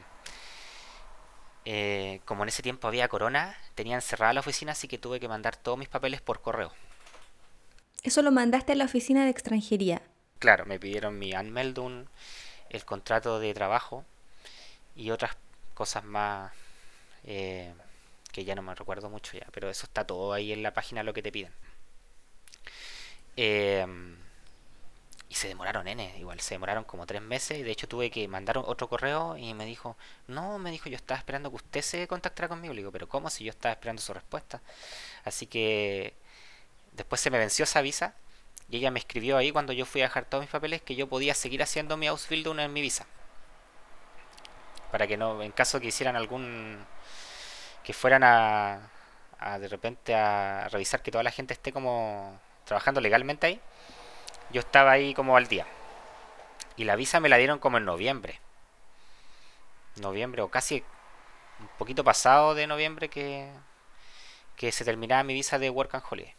[1.65, 5.27] eh, como en ese tiempo había corona, tenía encerrada la oficina, así que tuve que
[5.27, 6.71] mandar todos mis papeles por correo.
[8.03, 10.01] Eso lo mandaste a la oficina de extranjería.
[10.39, 12.05] Claro, me pidieron mi Anmeldung,
[12.69, 14.05] el contrato de trabajo
[14.95, 15.35] y otras
[15.73, 16.51] cosas más
[17.25, 17.73] eh,
[18.31, 21.03] que ya no me recuerdo mucho ya, pero eso está todo ahí en la página
[21.03, 21.51] lo que te piden.
[23.35, 24.17] Em,
[25.29, 28.57] y se demoraron, N, igual se demoraron como tres meses de hecho tuve que mandar
[28.57, 29.95] otro correo y me dijo,
[30.27, 32.73] no, me dijo, yo estaba esperando que usted se contactara conmigo.
[32.73, 34.61] Le digo, pero ¿cómo si yo estaba esperando su respuesta?
[35.23, 36.15] Así que
[36.99, 38.13] Después se me venció esa visa
[38.69, 41.07] y ella me escribió ahí cuando yo fui a dejar todos mis papeles que yo
[41.07, 43.05] podía seguir haciendo mi Ausbildung en mi visa.
[44.91, 46.77] Para que no, en caso que hicieran algún.
[47.85, 48.89] que fueran a,
[49.61, 53.61] de repente a revisar que toda la gente esté como trabajando legalmente ahí,
[54.49, 55.65] yo estaba ahí como al día.
[56.75, 58.41] Y la visa me la dieron como en noviembre.
[60.01, 60.83] Noviembre o casi
[61.61, 63.49] un poquito pasado de noviembre que,
[64.57, 66.38] que se terminaba mi visa de Work and Holiday.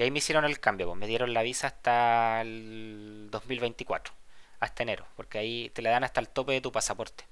[0.00, 4.14] Y ahí me hicieron el cambio, pues me dieron la visa hasta el 2024,
[4.58, 7.24] hasta enero, porque ahí te la dan hasta el tope de tu pasaporte.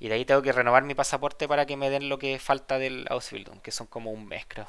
[0.00, 2.80] Y de ahí tengo que renovar mi pasaporte para que me den lo que falta
[2.80, 4.66] del Ausbildung, que son como un mes, creo.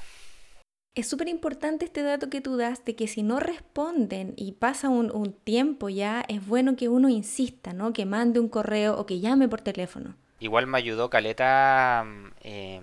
[0.94, 4.90] Es súper importante este dato que tú das de que si no responden y pasa
[4.90, 7.94] un, tiempo ya, es bueno que uno insista, ¿no?
[7.94, 10.14] Que mande un correo o que llame por teléfono.
[10.40, 12.82] Igual me ayudó Caleta, mm, eh,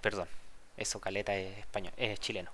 [0.00, 0.26] perdón,
[0.82, 2.50] eso Caleta es español, es chileno.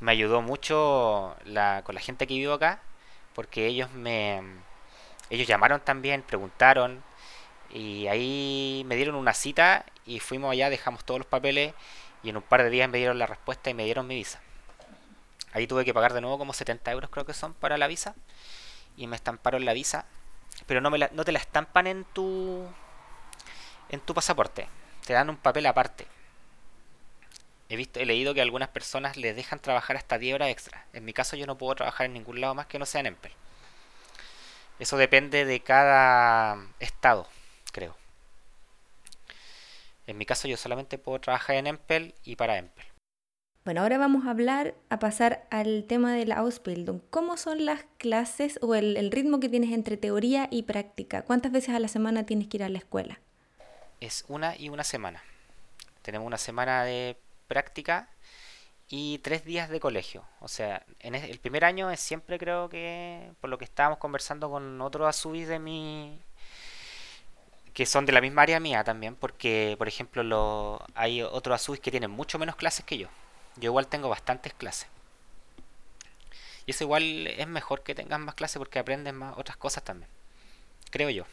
[0.00, 1.36] Me ayudó mucho
[1.84, 2.80] con la gente que vivo acá,
[3.34, 4.42] porque ellos me
[5.30, 7.02] ellos llamaron también, preguntaron
[7.70, 11.74] y ahí me dieron una cita y fuimos allá, dejamos todos los papeles
[12.22, 14.40] y en un par de días me dieron la respuesta y me dieron mi visa.
[15.52, 18.14] Ahí tuve que pagar de nuevo como 70 euros creo que son para la visa
[18.96, 20.06] y me estamparon la visa,
[20.66, 22.66] pero no, me no te la estampan en tu
[23.88, 24.68] en tu pasaporte,
[25.06, 26.06] te dan un papel aparte
[27.68, 30.86] he visto, he leído que algunas personas les dejan trabajar hasta 10 horas extra.
[30.92, 33.06] En mi caso yo no puedo trabajar en ningún lado más que no sea en
[33.06, 33.32] Empel.
[34.78, 37.26] Eso depende de cada estado,
[37.72, 37.96] creo.
[40.06, 42.84] En mi caso yo solamente puedo trabajar en Empel y para Empel.
[43.64, 47.00] Bueno, ahora vamos a hablar, a pasar al tema de la Ausbildung.
[47.08, 51.22] ¿Cómo son las clases o el, el ritmo que tienes entre teoría y práctica?
[51.22, 53.20] ¿Cuántas veces a la semana tienes que ir a la escuela?
[54.00, 55.22] Es una y una semana.
[56.02, 58.08] Tenemos una semana de práctica
[58.88, 60.24] y tres días de colegio.
[60.40, 64.50] O sea, en el primer año es siempre creo que, por lo que estábamos conversando
[64.50, 66.20] con otros azubis de mi
[67.72, 71.80] que son de la misma área mía también, porque por ejemplo lo, hay otros azubis
[71.80, 73.08] que tienen mucho menos clases que yo.
[73.56, 74.88] Yo igual tengo bastantes clases.
[76.66, 80.08] Y eso igual es mejor que tengas más clases porque aprendes más otras cosas también.
[80.90, 81.24] Creo yo.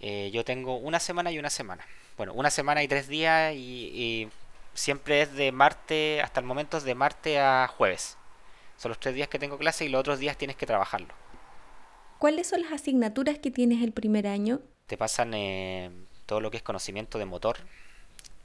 [0.00, 1.86] Eh, yo tengo una semana y una semana.
[2.16, 4.28] Bueno, una semana y tres días y
[4.78, 8.16] siempre es de martes, hasta el momento es de martes a jueves.
[8.76, 11.12] Son los tres días que tengo clase y los otros días tienes que trabajarlo.
[12.18, 14.60] ¿Cuáles son las asignaturas que tienes el primer año?
[14.86, 15.90] Te pasan eh,
[16.26, 17.58] todo lo que es conocimiento de motor,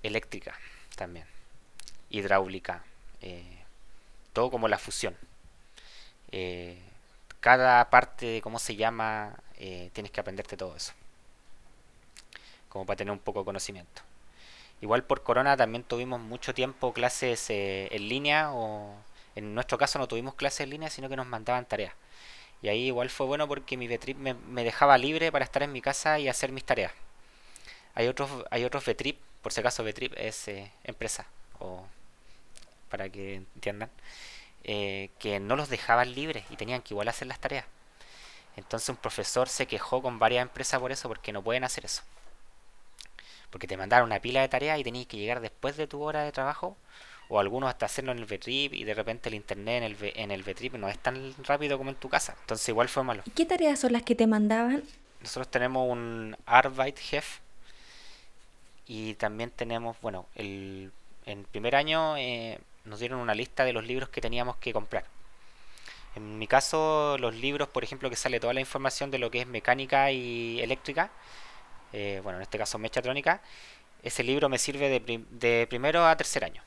[0.01, 0.55] eléctrica
[0.95, 1.25] también,
[2.09, 2.83] hidráulica,
[3.21, 3.59] eh,
[4.33, 5.15] todo como la fusión.
[6.31, 6.79] Eh,
[7.39, 9.35] cada parte de cómo se llama,
[9.93, 10.93] tienes que aprenderte todo eso,
[12.69, 14.01] como para tener un poco de conocimiento.
[14.83, 18.93] Igual por corona también tuvimos mucho tiempo clases eh, en línea o
[19.33, 21.93] en nuestro caso no tuvimos clases en línea sino que nos mandaban tareas.
[22.61, 25.81] Y ahí igual fue bueno porque mi Betrip me, dejaba libre para estar en mi
[25.81, 26.91] casa y hacer mis tareas.
[27.95, 31.27] Hay otros, hay otros Betrip, por si acaso Betrip es eh, empresa,
[31.59, 31.85] o
[32.89, 33.89] para que entiendan,
[34.65, 37.65] eh, que no los dejaban libres y tenían que igual hacer las tareas.
[38.57, 42.03] Entonces un profesor se quejó con varias empresas por eso, porque no pueden hacer eso.
[43.53, 46.23] Porque te mandaron una pila de tareas y tenías que llegar después de tu hora
[46.23, 46.75] de trabajo
[47.29, 50.31] o algunos hasta hacerlo en el Betrip y de repente el internet en el, en
[50.31, 52.35] el Betrip no es tan rápido como en tu casa.
[52.41, 53.21] Entonces igual fue malo.
[53.25, 54.83] ¿Y qué tareas son las que te mandaban?
[55.21, 57.41] Nosotros tenemos un Arbeitshef
[58.87, 60.91] y también tenemos, bueno, el,
[61.27, 65.05] en primer año eh, nos dieron una lista de los libros que teníamos que comprar.
[66.15, 69.41] En mi caso, los libros, por ejemplo, que sale toda la información de lo que
[69.41, 71.11] es mecánica y eléctrica,
[71.93, 73.41] eh, bueno, en este caso mechatrónica,
[74.01, 76.62] ese libro me sirve de, de, primero a tercer año.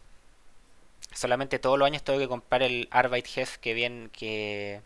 [1.12, 4.80] Solamente todos los años tengo que comprar el Arbeitsheft que bien que,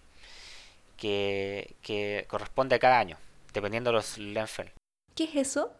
[0.96, 3.16] que, que corresponde a cada año,
[3.52, 4.70] dependiendo de los Lenfeld.
[5.14, 5.72] ¿Qué es eso?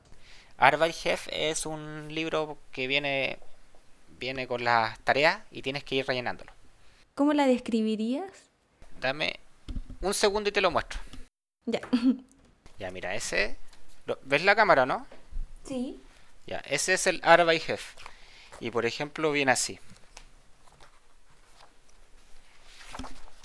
[0.59, 3.39] Arbeitsheft es un libro que viene
[4.21, 6.53] viene con las tareas y tienes que ir rellenándolo.
[7.15, 8.51] ¿Cómo la describirías?
[9.01, 9.41] Dame
[10.03, 11.01] un segundo y te lo muestro.
[11.67, 11.81] Ya.
[12.79, 13.57] Ya, mira, ese.
[14.23, 15.07] ¿Ves la cámara, no?
[15.65, 16.01] Sí.
[16.47, 17.99] Ya, ese es el Arbeitsheft.
[18.61, 19.79] Y por ejemplo, viene así.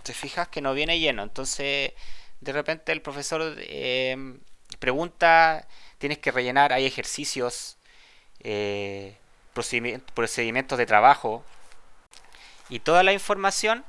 [0.04, 1.24] Te fijas que no viene lleno.
[1.24, 1.94] Entonces,
[2.42, 4.38] de repente el profesor eh,
[4.80, 7.78] pregunta, tienes que rellenar, hay ejercicios.
[8.40, 9.18] Eh,
[10.14, 11.44] procedimientos de trabajo.
[12.70, 13.86] Y toda la información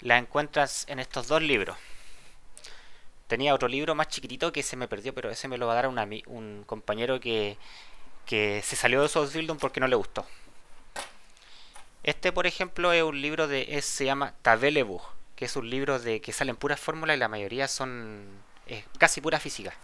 [0.00, 1.76] la encuentras en estos dos libros.
[3.28, 5.76] Tenía otro libro más chiquitito que se me perdió, pero ese me lo va a
[5.76, 7.56] dar un compañero que,
[8.28, 10.26] que se salió de Soulsbildung porque no le gustó.
[12.02, 13.80] Este, por ejemplo, es un libro de.
[13.82, 15.02] se llama Tabelebuch,
[15.34, 18.26] que es un libro de que salen puras fórmulas y la mayoría son
[18.98, 19.74] casi pura física.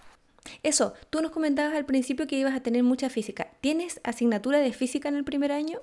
[0.63, 3.49] Eso, tú nos comentabas al principio que ibas a tener mucha física.
[3.61, 5.81] ¿Tienes asignatura de física en el primer año?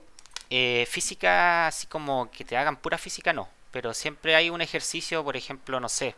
[0.52, 3.50] Eh, física, así como que te hagan pura física, no.
[3.72, 6.16] Pero siempre hay un ejercicio, por ejemplo, no sé,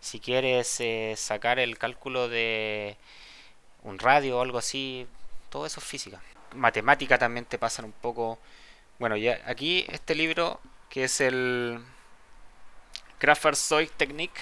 [0.00, 2.96] si quieres eh, sacar el cálculo de
[3.82, 5.06] un radio o algo así,
[5.50, 6.20] todo eso es física.
[6.54, 8.38] Matemática también te pasan un poco.
[8.98, 11.80] Bueno, ya aquí este libro que es el
[13.18, 14.40] Kraftwerkzeug Technique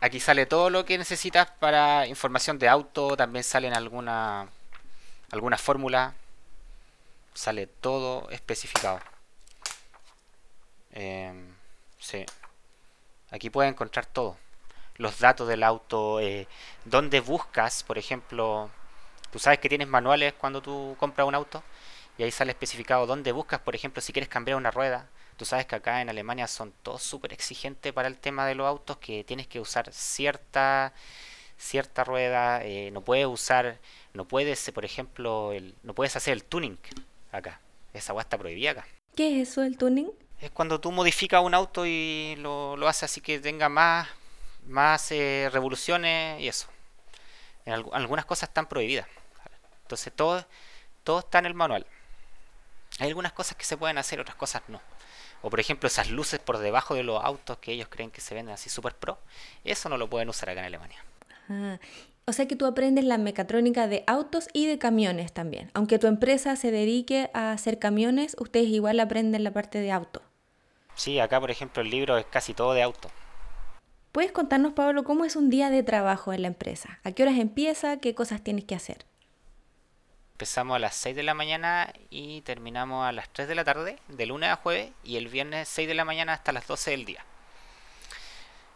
[0.00, 4.48] Aquí sale todo lo que necesitas para información de auto, también salen alguna
[5.32, 6.14] alguna fórmula,
[7.34, 9.00] sale todo especificado.
[10.92, 11.54] Em,
[11.98, 12.24] sí.
[13.30, 14.36] Aquí puedes encontrar todo.
[14.96, 16.48] Los datos del auto, eh,
[16.84, 18.70] dónde buscas, por ejemplo,
[19.30, 21.62] tú sabes que tienes manuales cuando tú compras un auto
[22.16, 25.66] y ahí sale especificado dónde buscas, por ejemplo, si quieres cambiar una rueda, Tú sabes
[25.66, 29.22] que acá en Alemania son todos súper exigentes para el tema de los autos, que
[29.22, 30.92] tienes que usar cierta
[31.56, 33.78] cierta rueda, eh, no puedes usar,
[34.14, 36.76] no puedes, por ejemplo, el, no puedes hacer el tuning
[37.30, 37.60] acá.
[37.94, 38.86] Esa agua está prohibida acá.
[39.14, 40.10] ¿Qué es eso, el tuning?
[40.40, 44.08] Es cuando tú modificas un auto y lo, lo haces así que tenga más,
[44.66, 46.68] más eh, revoluciones y eso.
[47.64, 49.06] En algunas cosas están prohibidas.
[49.82, 50.44] Entonces todo,
[51.02, 51.86] todo está en el manual.
[52.98, 54.80] Hay algunas cosas que se pueden hacer, otras cosas no.
[55.42, 58.34] O por ejemplo esas luces por debajo de los autos que ellos creen que se
[58.34, 59.18] venden así super pro.
[59.64, 61.04] Eso no lo pueden usar acá en Alemania.
[61.48, 61.78] Ah,
[62.26, 65.70] o sea que tú aprendes la mecatrónica de autos y de camiones también.
[65.74, 70.22] Aunque tu empresa se dedique a hacer camiones, ustedes igual aprenden la parte de auto.
[70.98, 73.08] Sí, acá por ejemplo el libro es casi todo de auto.
[74.10, 76.98] ¿Puedes contarnos, Pablo, cómo es un día de trabajo en la empresa?
[77.04, 77.98] ¿A qué horas empieza?
[77.98, 79.06] ¿Qué cosas tienes que hacer?
[80.32, 84.00] Empezamos a las 6 de la mañana y terminamos a las 3 de la tarde,
[84.08, 87.04] de lunes a jueves, y el viernes 6 de la mañana hasta las 12 del
[87.04, 87.24] día.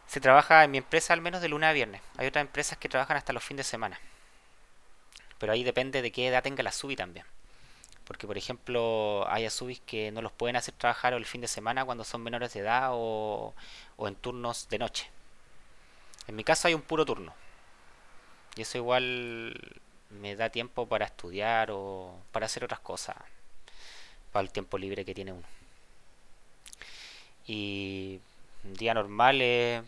[0.06, 2.02] Se trabaja en mi empresa al menos de lunes a viernes.
[2.18, 3.98] Hay otras empresas que trabajan hasta los fines de semana.
[5.38, 7.26] Pero ahí depende de qué edad tenga la SUBI también.
[8.12, 11.86] Porque, por ejemplo, hay subis que no los pueden hacer trabajar el fin de semana
[11.86, 13.54] cuando son menores de edad o,
[14.00, 15.08] en turnos de noche.
[16.28, 17.32] En mi caso hay un puro turno.
[18.54, 19.58] Y eso igual
[20.10, 23.16] me da tiempo para estudiar o para hacer otras cosas,
[24.30, 25.46] para el tiempo libre que tiene uno.
[27.46, 28.20] Y
[28.64, 29.86] un día normal, en,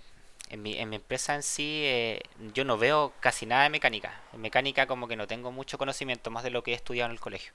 [0.63, 2.23] mi, en mi empresa en sí, eh,
[2.55, 4.19] yo no veo casi nada de mecánica.
[4.33, 7.13] En mecánica como que no tengo mucho conocimiento, más de lo que he estudiado en
[7.13, 7.53] el colegio.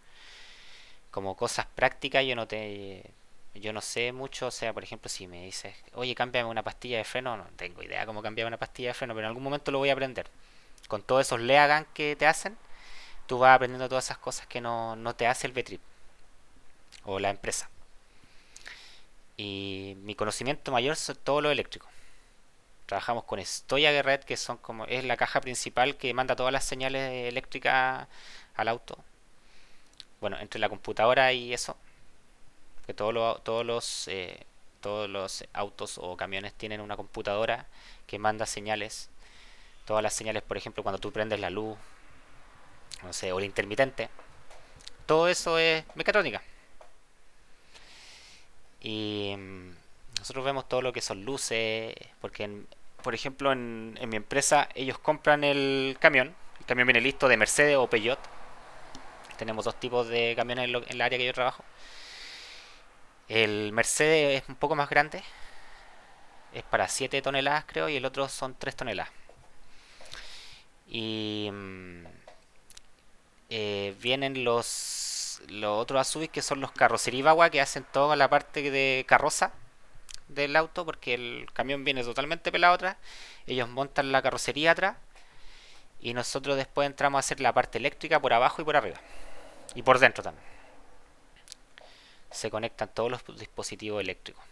[1.19, 3.03] Como cosas prácticas yo no te...
[3.55, 6.97] Yo no sé mucho, o sea, por ejemplo, si me dices, oye, cámbiame una pastilla
[6.97, 9.69] de freno, no tengo idea cómo cambiar una pastilla de freno, pero en algún momento
[9.71, 10.27] lo voy a aprender
[10.89, 12.57] con todos esos leagan que te hacen,
[13.27, 15.81] tú vas aprendiendo todas esas cosas que no, te hace el Betrip
[17.03, 17.69] o la empresa.
[19.37, 21.87] Y mi conocimiento mayor es todo lo eléctrico.
[22.85, 26.65] Trabajamos con Stoya Red, que son como es la caja principal que manda todas las
[26.65, 28.07] señales eléctricas
[28.55, 28.97] al auto.
[30.21, 31.77] Bueno, entre la computadora y eso,
[32.85, 34.45] que todos todos los eh,
[34.81, 37.67] todos los autos o camiones tienen una computadora
[38.07, 39.09] que manda señales
[39.89, 41.75] todas las señales, por ejemplo, cuando tú prendes la luz,
[43.01, 44.07] no sé, o el intermitente,
[45.07, 46.43] todo eso es mecatrónica.
[48.81, 49.71] Y mm,
[50.19, 52.61] nosotros vemos todo lo que son luces, porque
[53.01, 57.77] por ejemplo en, mi empresa ellos compran el camión, el camión viene listo de Mercedes
[57.77, 58.19] o Peugeot.
[59.39, 61.63] Tenemos dos tipos de camiones en, en el área que yo trabajo.
[63.29, 65.23] El Mercedes es un poco más grande,
[66.53, 69.13] es para 7 toneladas creo, y el otro son 3 toneladas.
[70.87, 72.05] Y mm,
[73.49, 78.69] eh, vienen los, los otros Azubis que son los carroceribagua que hacen toda la parte
[78.71, 79.53] de carroza
[80.27, 82.97] del auto porque el camión viene totalmente pelado atrás.
[83.47, 84.97] Ellos montan la carrocería atrás
[86.01, 88.99] y nosotros después entramos a hacer la parte eléctrica por abajo y por arriba.
[89.75, 90.45] Y por dentro también.
[92.31, 94.43] Se conectan todos los dispositivos eléctricos.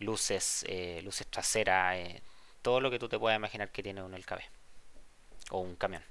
[0.00, 2.22] Luces, eh, luces traseras, eh,
[2.62, 4.40] todo lo que tú te puedas imaginar que tiene un LKB
[5.50, 6.02] o un camión.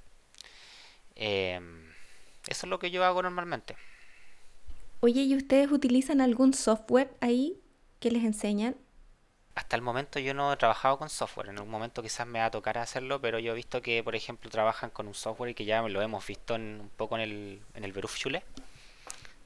[1.14, 1.90] Em,
[2.46, 3.76] eso es lo que yo hago normalmente.
[5.00, 7.60] Oye, ¿y ustedes utilizan algún software ahí
[8.00, 8.76] que les enseñan?
[9.58, 11.48] Hasta el momento yo no he trabajado con software.
[11.48, 14.14] En algún momento quizás me va a tocar hacerlo, pero yo he visto que, por
[14.14, 17.60] ejemplo, trabajan con un software y que ya lo hemos visto un poco en el,
[17.74, 18.44] en el Berufschule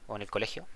[0.05, 0.67] o en el colegio.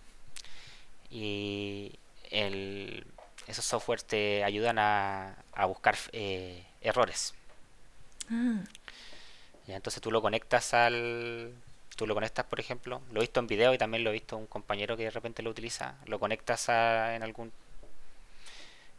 [1.11, 1.99] Y
[2.31, 3.05] el,
[3.45, 5.35] esos softwares te ayudan a,
[5.67, 7.35] buscar eh, errores.
[8.31, 8.63] Ah.
[9.67, 11.53] entonces tú lo conectas al...
[11.95, 14.35] Tú lo conectas, por ejemplo, lo he visto en video y también lo he visto
[14.35, 15.93] un compañero que de repente lo utiliza.
[16.07, 17.51] Lo conectas en algún...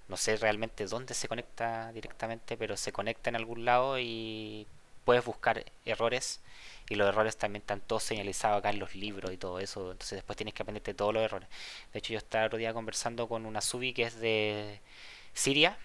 [0.09, 4.67] No sé realmente dónde se conecta directamente, pero se conecta en algún lado y
[5.05, 6.41] puedes buscar errores
[6.91, 9.93] y los errores también están todos señalizados acá en los libros y todo eso.
[9.93, 11.49] Entonces después tienes que aprenderte todos los errores.
[11.93, 14.81] De hecho, yo estaba otro día conversando con una subi que es de
[15.35, 15.79] Siria,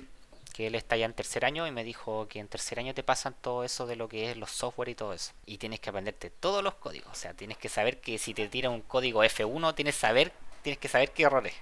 [0.54, 3.04] que él está ya en tercer año y me dijo que en tercer año te
[3.04, 5.34] pasan todo eso de lo que es los software y todo eso.
[5.46, 7.12] Y tienes que aprenderte todos los códigos.
[7.12, 10.80] O sea, tienes que saber que si te tira un código F1, tienes, saber, tienes
[10.80, 11.54] que saber qué errores.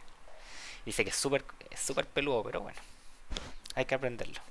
[0.85, 2.79] Dice que es súper es súper peludo, pero bueno,
[3.75, 4.41] hay que aprenderlo.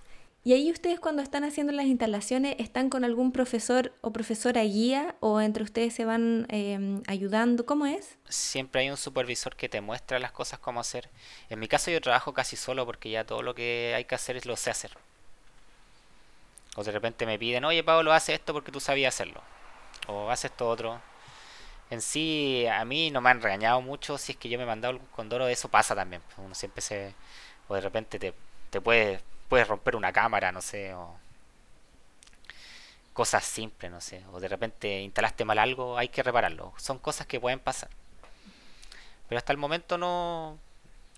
[0.43, 5.15] ¿Y ahí ustedes cuando están haciendo las instalaciones están con algún profesor o profesora guía
[5.21, 7.67] o entre ustedes se van em, ayudando?
[7.67, 8.17] ¿Cómo es?
[8.27, 11.11] Siempre hay un supervisor que te muestra las cosas cómo hacer.
[11.51, 14.37] En mi caso yo trabajo casi solo porque ya todo lo que hay que hacer
[14.39, 14.93] es lo sé hacer.
[16.77, 19.43] O de repente me piden, oye Pablo, hace esto porque tú sabías hacerlo.
[20.07, 21.03] O hace esto otro.
[21.91, 24.67] En sí, a mí no me han regañado mucho si es que yo me he
[24.67, 26.23] mandado algún condoro, eso pasa también.
[26.39, 27.15] Uno siempre se...
[27.69, 28.35] O de repente te,
[28.71, 29.21] te puede
[29.51, 31.19] puedes romper una cámara, no sé, o
[33.13, 36.73] cosas simples, no sé, o de repente instalaste mal algo, hay que repararlo.
[36.79, 37.91] Son cosas que pueden pasar.
[39.29, 40.59] Pero hasta el momento no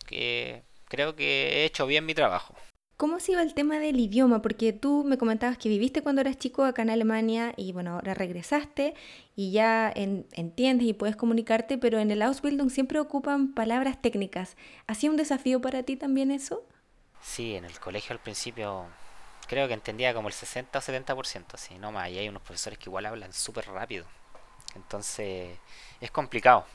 [0.06, 2.54] que creo que he hecho bien mi trabajo.
[3.02, 4.42] ¿Cómo ha sido el tema del idioma?
[4.42, 8.14] Porque tú me comentabas que viviste cuando eras chico acá en Alemania y bueno, ahora
[8.14, 8.94] regresaste
[9.34, 14.56] y ya entiendes y puedes comunicarte, pero en el Ausbildung siempre ocupan palabras técnicas.
[14.86, 16.64] ¿Ha sido un desafío para ti también eso?
[17.20, 18.86] Sí, en el colegio al principio
[19.48, 22.78] creo que entendía como el 60 o 70%, sí, no más, y hay unos profesores
[22.78, 24.06] que igual hablan súper rápido.
[24.76, 25.58] Entonces
[26.00, 26.66] es complicado.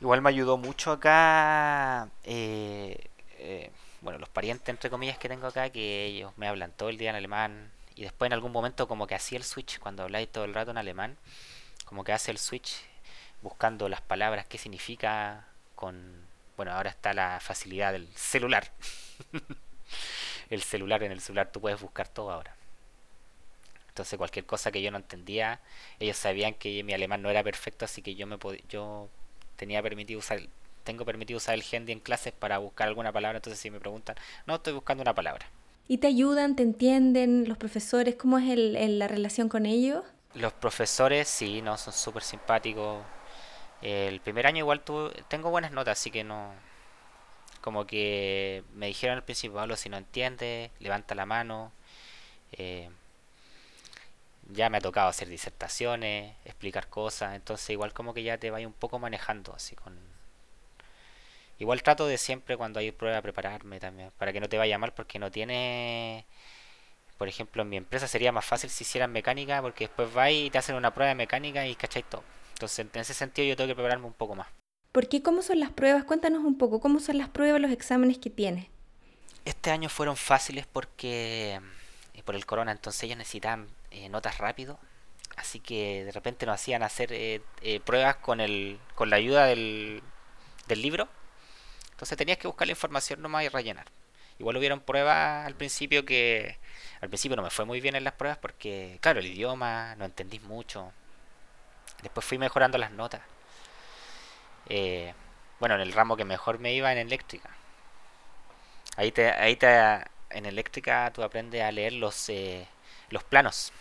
[0.00, 5.70] Igual me ayudó mucho acá, eh, eh, bueno, los parientes entre comillas que tengo acá,
[5.70, 9.06] que ellos me hablan todo el día en alemán, y después en algún momento como
[9.06, 11.16] que hacía el switch, cuando habláis todo el rato en alemán,
[11.84, 12.84] como que hace el switch
[13.42, 16.26] buscando las palabras, qué significa con
[16.56, 18.70] bueno, ahora está la facilidad del celular.
[20.50, 22.56] el celular, en el celular tú puedes buscar todo ahora.
[23.88, 25.60] Entonces cualquier cosa que yo no entendía,
[26.00, 28.38] ellos sabían que mi alemán no era perfecto, así que yo me
[28.68, 29.08] yo
[29.56, 30.40] tenía permitido usar
[30.86, 34.16] tengo permitido usar el handy en clases para buscar alguna palabra, entonces si me preguntan,
[34.46, 35.50] no, estoy buscando una palabra.
[35.86, 38.14] ¿Y te ayudan, te entienden los profesores?
[38.14, 40.02] ¿Cómo es el, la relación con ellos?
[40.34, 43.04] Los profesores sí, no, son súper simpáticos,
[43.82, 44.82] el primer año igual
[45.28, 46.52] tengo buenas notas, así que no...
[47.60, 51.72] Como que me dijeron al principio, Pablo, si no entiendes, levanta la mano.
[52.52, 52.88] Eh,
[54.52, 58.68] ya me ha tocado hacer disertaciones, explicar cosas, entonces igual como que ya te vaya
[58.68, 59.98] un poco manejando así con...
[61.58, 64.92] Igual trato de siempre cuando hay prueba prepararme también, para que no te vaya mal
[64.92, 66.26] porque no tiene...
[67.18, 70.50] Por ejemplo, en mi empresa sería más fácil si hicieran mecánica porque después vais y
[70.50, 72.22] te hacen una prueba de mecánica y cacháis todo.
[72.52, 74.48] Entonces, en ese sentido yo tengo que prepararme un poco más.
[74.92, 75.22] ¿Por qué?
[75.22, 76.04] ¿Cómo son las pruebas?
[76.04, 78.66] Cuéntanos un poco, ¿cómo son las pruebas, los exámenes que tienes?
[79.44, 81.60] Este año fueron fáciles porque
[82.14, 84.78] eh, por el corona, entonces ellos necesitaban eh, notas rápido,
[85.36, 87.40] así que de repente nos hacían hacer eh,
[87.84, 90.02] pruebas con el con la ayuda del,
[90.66, 91.08] del libro.
[91.96, 93.86] Entonces tenías que buscar la información nomás y rellenar.
[94.38, 96.58] Igual hubieron pruebas al principio que
[97.00, 100.04] al principio no me fue muy bien en las pruebas porque, claro, el idioma, no
[100.04, 100.92] entendí mucho.
[102.02, 103.22] Después fui mejorando las notas.
[104.68, 105.14] Eh,
[105.58, 107.48] bueno, en el ramo que mejor me iba en eléctrica.
[108.96, 109.68] Ahí te, ahí te,
[110.30, 112.68] en eléctrica tú aprendes a leer los, eh,
[113.08, 113.72] los planos.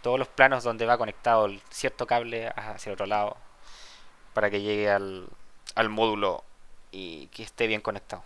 [0.00, 3.36] Todos los planos donde va conectado cierto cable hacia el otro lado
[4.32, 5.28] para que llegue al,
[5.74, 6.45] al módulo
[6.96, 8.24] y que esté bien conectado.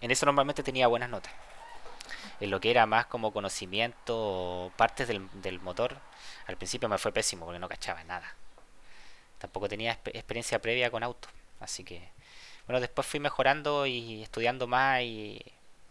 [0.00, 1.32] En eso normalmente tenía buenas notas.
[2.40, 5.98] En lo que era más como conocimiento, partes del, motor,
[6.46, 8.34] al principio me fue pésimo porque no cachaba nada.
[9.38, 11.28] Tampoco tenía experiencia previa con auto.
[11.60, 12.08] Así que,
[12.66, 15.42] bueno, después fui mejorando y estudiando más y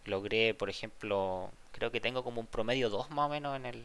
[0.05, 3.83] logré, por ejemplo, creo que tengo como un promedio 2 más o menos en el...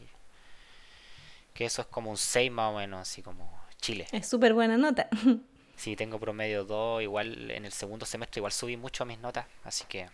[1.53, 4.07] Que eso es como un 6 más o menos, así como Chile.
[4.11, 5.09] Es súper buena nota.
[5.81, 9.83] Sí, tengo promedio 2, igual en el segundo semestre igual subí mucho mis notas, así
[9.85, 10.07] que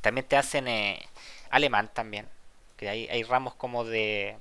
[0.00, 1.04] también te hacen eh,
[1.50, 2.28] alemán también,
[2.76, 4.36] que hay, hay ramos como de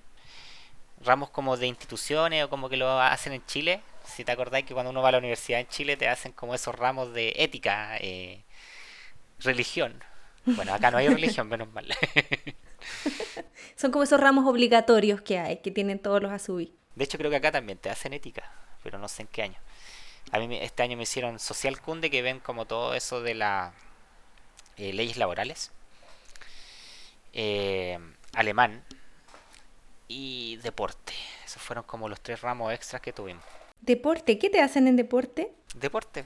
[1.01, 3.81] ramos como de instituciones o como que lo hacen en Chile.
[4.05, 6.53] Si te acordáis que cuando uno va a la universidad en Chile te hacen como
[6.53, 8.43] esos ramos de ética, eh,
[9.39, 10.03] religión.
[10.45, 11.87] Bueno, acá no hay religión, menos mal.
[13.75, 16.71] Son como esos ramos obligatorios que hay, que tienen todos los ASUBI.
[16.93, 18.43] De hecho, creo que acá también te hacen ética,
[18.83, 19.57] pero no sé en qué año.
[20.31, 23.73] A mí este año me hicieron social cunde, que ven como todo eso de las
[24.77, 25.71] eh, leyes laborales.
[27.33, 27.97] Eh,
[28.33, 28.83] alemán,
[30.09, 31.13] y deporte.
[31.45, 33.43] Esos fueron como los tres ramos extras que tuvimos.
[33.79, 34.37] ¿Deporte?
[34.37, 35.53] ¿Qué te hacen en deporte?
[35.75, 36.25] Deporte.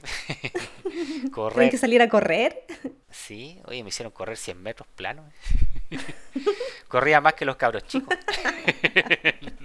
[1.30, 1.54] correr.
[1.54, 2.64] ¿Tienes que salir a correr?
[3.10, 5.30] Sí, oye, me hicieron correr 100 metros plano.
[6.88, 8.16] Corría más que los cabros chicos.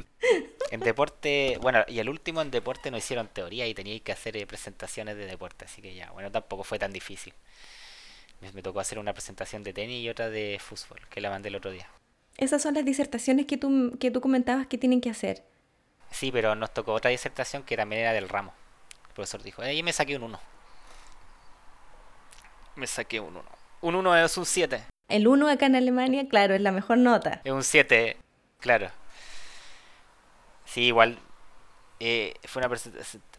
[0.72, 4.38] en deporte, bueno, y el último en deporte nos hicieron teoría y teníais que hacer
[4.38, 7.34] eh, presentaciones de deporte, así que ya, bueno, tampoco fue tan difícil.
[8.42, 11.50] Me, me tocó hacer una presentación de tenis y otra de fútbol, que la mandé
[11.50, 11.88] el otro día.
[12.38, 15.44] Esas son las disertaciones que tú, que tú comentabas que tienen que hacer.
[16.12, 18.54] Sí, pero nos tocó otra disertación que también era del ramo.
[19.10, 20.40] El profesor dijo, ahí me saqué un 1.
[22.76, 23.44] Me saqué un 1.
[23.82, 24.86] Un 1 es un 7.
[25.10, 27.42] El 1 acá en Alemania, claro, es la mejor nota.
[27.44, 28.16] Es un 7,
[28.60, 28.90] claro.
[30.70, 31.18] Sí, igual
[32.00, 32.78] eh, fue una,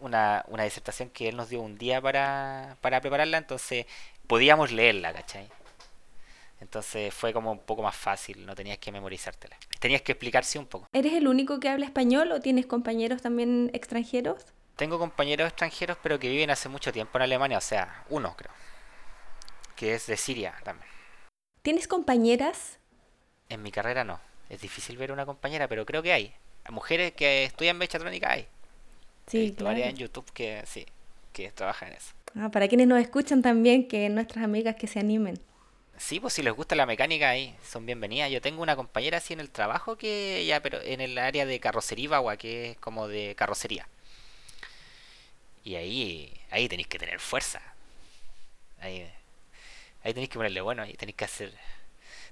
[0.00, 3.86] una, una, disertación que él nos dio un día para, para prepararla, entonces
[4.26, 5.48] podíamos leerla, ¿cachai?
[6.60, 9.56] Entonces fue como un poco más fácil, no tenías que memorizártela.
[9.78, 10.88] Tenías que explicarse un poco.
[10.92, 14.44] ¿Eres el único que habla español o tienes compañeros también extranjeros?
[14.74, 18.50] Tengo compañeros extranjeros, pero que viven hace mucho tiempo en Alemania, o sea, uno creo,
[19.76, 20.90] que es de Siria también.
[21.62, 22.80] ¿Tienes compañeras?
[23.48, 24.20] En mi carrera no.
[24.48, 26.34] Es difícil ver una compañera, pero creo que hay.
[26.68, 28.46] Mujeres que estudian mechatrónica hay.
[29.26, 29.78] Sí, claro.
[29.78, 30.86] en YouTube que sí,
[31.32, 32.12] que trabajan en eso.
[32.36, 35.40] Ah, para quienes nos escuchan también, que nuestras amigas que se animen.
[35.96, 38.30] Sí, pues si les gusta la mecánica ahí, son bienvenidas.
[38.30, 41.60] Yo tengo una compañera así en el trabajo que ya, pero en el área de
[41.60, 43.86] carrocería agua, que es como de carrocería.
[45.62, 47.60] Y ahí, ahí tenéis que tener fuerza.
[48.80, 49.06] Ahí,
[50.02, 51.52] ahí tenéis que ponerle bueno, ahí tenéis que hacer,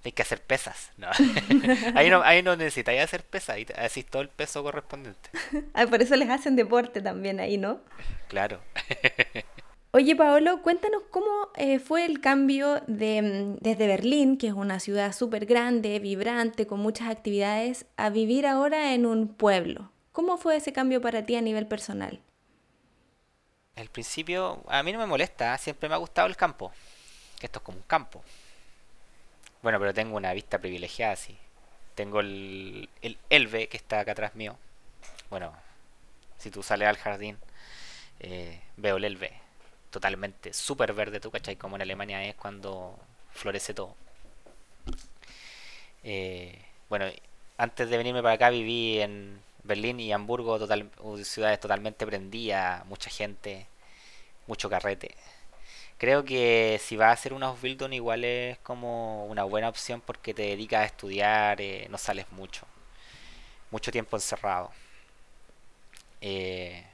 [0.02, 0.90] tenéis que hacer pesas.
[0.96, 1.08] No.
[1.94, 5.30] ahí no, ahí no necesitáis hacer pesas, ahí hacéis todo el peso correspondiente.
[5.74, 7.80] ah, por eso les hacen deporte también ahí, ¿no?
[8.28, 8.60] Claro.
[9.90, 14.80] Oye, Paolo, cuéntanos cómo eh, fue el cambio de, mm, desde Berlín, que es una
[14.80, 19.90] ciudad súper grande, vibrante, con muchas actividades, a vivir ahora en un pueblo.
[20.12, 22.20] ¿Cómo fue ese cambio para ti a nivel personal?
[23.76, 26.70] Al principio, a mí no me molesta, siempre me ha gustado el campo.
[27.40, 28.22] Esto es como un campo.
[29.62, 31.36] Bueno, pero tengo una vista privilegiada, sí.
[31.94, 34.56] Tengo el, el Elbe, que está acá atrás mío.
[35.30, 35.52] Bueno,
[36.38, 37.38] si tú sales al jardín,
[38.20, 39.32] eh, veo el Elbe
[39.90, 41.56] totalmente súper verde, ¿tú cachai?
[41.56, 42.98] Como en Alemania es cuando
[43.32, 43.94] florece todo.
[46.04, 47.06] Eh, bueno,
[47.56, 50.90] antes de venirme para acá viví en Berlín y Hamburgo, total,
[51.24, 53.66] ciudades totalmente prendidas, mucha gente,
[54.46, 55.14] mucho carrete.
[55.98, 60.32] Creo que si vas a hacer un Ausbildung igual es como una buena opción porque
[60.32, 62.66] te dedicas a estudiar, eh, no sales mucho.
[63.70, 64.70] Mucho tiempo encerrado.
[66.20, 66.84] Eh,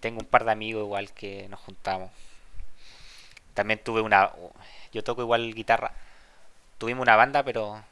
[0.00, 2.10] tengo un par de amigos igual que nos juntamos.
[3.54, 4.32] También tuve una...
[4.92, 5.92] Yo toco igual guitarra.
[6.78, 7.82] Tuvimos una banda, pero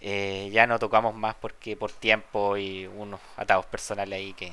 [0.00, 4.52] eh, ya no tocamos más porque por tiempo y unos atados personales ahí que...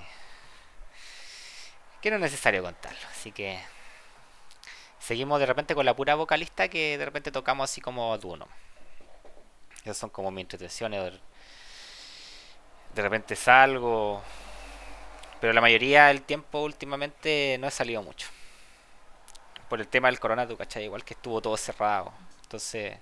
[2.02, 3.00] Que no es necesario contarlo.
[3.12, 3.60] Así que...
[5.04, 8.38] Seguimos de repente con la pura vocalista que de repente tocamos así como dúo.
[9.84, 11.14] Esas son como mis entretenciones.
[12.96, 14.22] De repente salgo
[15.44, 18.30] pero la mayoría del tiempo últimamente no he salido mucho.
[19.68, 22.14] Por el tema del corona, tú cachai, igual que estuvo todo cerrado.
[22.44, 22.98] Entonces,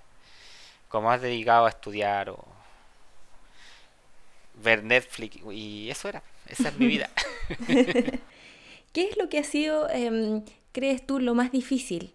[0.88, 2.44] como más dedicado a estudiar o
[4.54, 7.10] ver Netflix y eso era, esa es mi vida.
[8.92, 12.14] ¿Qué es lo que ha sido, em, crees tú, lo más difícil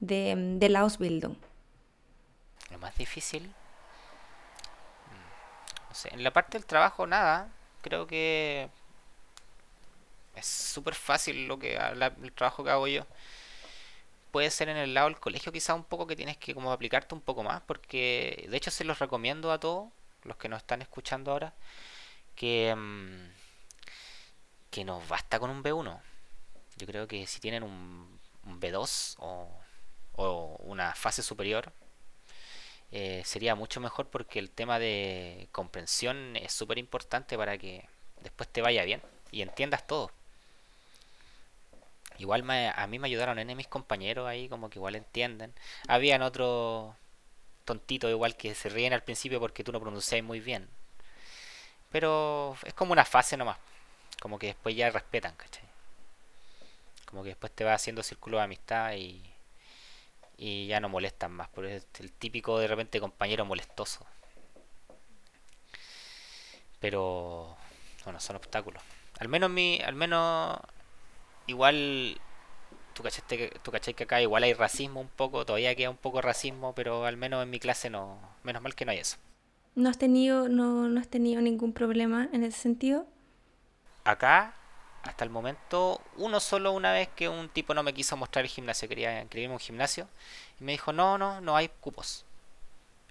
[0.00, 1.36] de, de la Ausbildung?
[2.70, 3.52] Lo más difícil.
[5.06, 7.50] mm, No sé, en la parte del trabajo nada.
[7.82, 8.70] Creo que
[10.34, 13.06] es súper fácil lo que el trabajo que hago yo.
[14.30, 17.14] Puede ser en el lado del colegio quizá un poco que tienes que como aplicarte
[17.14, 19.88] un poco más porque de hecho se los recomiendo a todos
[20.24, 21.54] los que nos están escuchando ahora
[22.36, 23.30] que mm,
[24.70, 26.00] que nos basta con un B1.
[26.76, 29.48] Yo creo que si tienen un, un B2 o,
[30.60, 31.72] una fase superior
[32.90, 37.86] eh, sería mucho mejor porque el tema de comprensión es súper importante para que
[38.22, 40.10] después te vaya bien y entiendas todo.
[42.18, 45.52] Igual a mí me ayudaron en mis compañeros ahí, como que igual entienden.
[45.86, 46.94] Habían otros
[47.64, 50.66] tontitos igual que se ríen al principio porque tú no pronuncias muy bien.
[51.90, 53.58] Pero es como una fase nomás.
[54.20, 55.64] Como que después ya respetan, ¿cachai?
[57.06, 59.22] Como que después te va haciendo círculo de amistad y,
[60.36, 61.48] y ya no molestan más.
[61.48, 64.04] Porque es el típico de repente compañero molestoso.
[66.80, 67.56] Pero
[68.04, 68.82] bueno, son obstáculos.
[69.18, 70.58] Al menos mi, al menos
[71.46, 72.20] igual
[72.96, 75.96] tú cachaste que, tú cachai que acá igual hay racismo un poco, todavía queda un
[75.96, 79.18] poco racismo, pero al menos en mi clase no, menos mal que no hay eso.
[79.74, 83.06] ¿No has tenido, no, no has tenido ningún problema en ese sentido?
[84.04, 84.54] Acá,
[85.06, 88.50] hasta el momento, uno solo una vez que un tipo no me quiso mostrar el
[88.50, 90.08] gimnasio, quería inscribirme un gimnasio,
[90.60, 92.24] y me dijo, no, no, no hay cupos.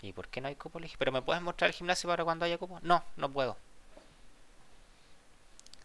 [0.02, 0.82] ¿Y por qué no hay cupos?
[0.82, 2.84] Le dije, ¿pero me puedes mostrar el gimnasio para cuando haya cupos?
[2.84, 3.58] No, no puedo.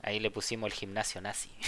[0.03, 1.51] Ahí le pusimos el gimnasio nazi.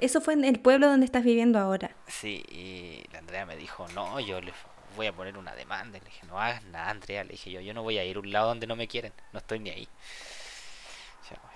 [0.00, 1.90] Eso fue en el pueblo donde estás viviendo ahora.
[2.08, 4.52] Sí, y la Andrea me dijo, no, yo le
[4.96, 5.98] voy a poner una demanda.
[5.98, 7.24] Le dije, no hagas nada, Andrea.
[7.24, 9.12] Le dije yo, yo no voy a ir a un lado donde no me quieren,
[9.32, 9.88] no estoy ni ahí.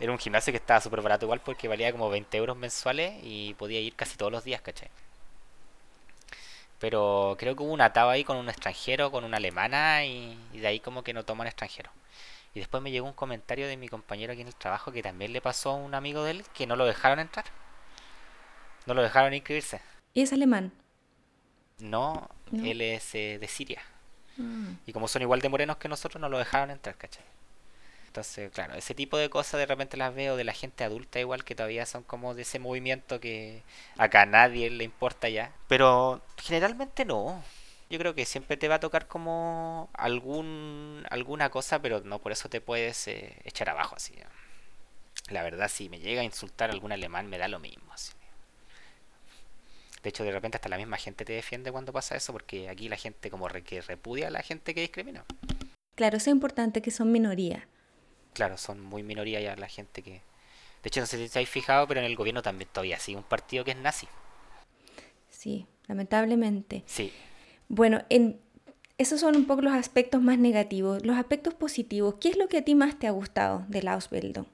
[0.00, 3.54] Era un gimnasio que estaba súper barato igual porque valía como 20 euros mensuales y
[3.54, 4.88] podía ir casi todos los días, ¿cachai?
[6.78, 10.58] Pero creo que hubo un atado ahí con un extranjero, con una alemana y, y
[10.60, 11.92] de ahí como que no toman extranjeros.
[12.54, 15.32] Y después me llegó un comentario de mi compañero aquí en el trabajo que también
[15.32, 17.44] le pasó a un amigo de él que no lo dejaron entrar.
[18.86, 19.80] No lo dejaron inscribirse.
[20.14, 20.72] ¿Y es alemán?
[21.78, 22.64] No, No.
[22.64, 23.82] él es eh, de Siria.
[24.36, 24.72] Mm.
[24.86, 27.24] Y como son igual de morenos que nosotros, no lo dejaron entrar, ¿cachai?
[28.18, 31.44] Entonces, claro, ese tipo de cosas de repente las veo de la gente adulta igual
[31.44, 33.62] que todavía son como de ese movimiento que
[33.96, 35.52] acá a nadie le importa ya.
[35.68, 37.40] Pero generalmente no.
[37.88, 42.32] Yo creo que siempre te va a tocar como algún alguna cosa, pero no por
[42.32, 44.14] eso te puedes eh, echar abajo así.
[45.28, 47.94] La verdad, si me llega a insultar algún alemán, me da lo mismo.
[50.02, 52.88] De hecho, de repente hasta la misma gente te defiende cuando pasa eso, porque aquí
[52.88, 55.24] la gente como que repudia a la gente que discrimina.
[55.94, 57.68] Claro, eso es importante que son minoría.
[58.38, 60.12] Claro, son muy minoría ya la gente que...
[60.12, 63.18] De hecho, no sé si te habéis fijado, pero en el gobierno también todavía sigue
[63.18, 64.06] un partido que es nazi.
[65.28, 66.84] Sí, lamentablemente.
[66.86, 67.12] Sí.
[67.68, 68.40] Bueno, en,
[68.96, 71.04] esos son un poco los aspectos más negativos.
[71.04, 73.94] Los aspectos positivos, ¿qué es lo que a ti más te ha gustado de la
[73.94, 74.46] Ausbildung?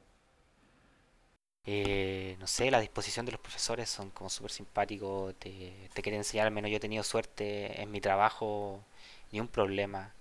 [1.67, 6.21] Eh, no sé, la disposición de los profesores son como súper simpáticos, te, te quieren
[6.21, 8.83] enseñar, al menos yo he tenido suerte en mi trabajo,
[9.31, 10.15] ni un problema.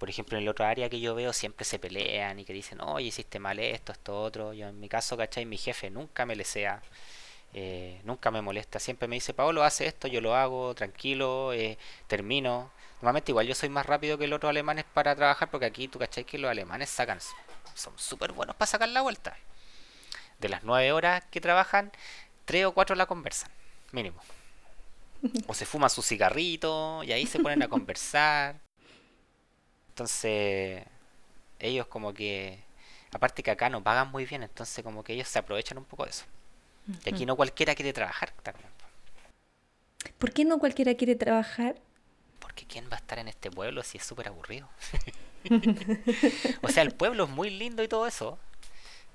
[0.00, 2.80] Por ejemplo, en el otro área que yo veo siempre se pelean y que dicen,
[2.80, 4.54] oye, hiciste mal esto, esto, otro.
[4.54, 5.44] Yo en mi caso, ¿cachai?
[5.44, 6.80] Mi jefe nunca me lesea,
[7.52, 8.78] eh, nunca me molesta.
[8.80, 11.76] Siempre me dice, Paolo, hace esto, yo lo hago, tranquilo, eh,
[12.06, 12.70] termino.
[13.02, 15.98] Normalmente igual yo soy más rápido que los otros alemanes para trabajar porque aquí tú,
[15.98, 16.24] ¿cachai?
[16.24, 17.18] Que los alemanes sacan,
[17.74, 19.36] son súper buenos para sacar la vuelta
[20.38, 21.92] de las nueve horas que trabajan,
[22.46, 23.50] tres o cuatro la conversan,
[23.92, 24.20] mínimo.
[25.46, 28.69] O se fuman su cigarrito y ahí se ponen a conversar.
[30.00, 30.82] Entonces,
[31.58, 32.58] ellos como que,
[33.12, 36.04] aparte que acá no pagan muy bien, entonces como que ellos se aprovechan un poco
[36.04, 36.24] de eso.
[37.04, 38.70] Y aquí no cualquiera quiere trabajar también.
[40.16, 41.76] ¿Por qué no cualquiera quiere trabajar?
[42.38, 44.70] Porque ¿quién va a estar en este pueblo si es súper aburrido?
[46.62, 48.38] o sea, el pueblo es muy lindo y todo eso.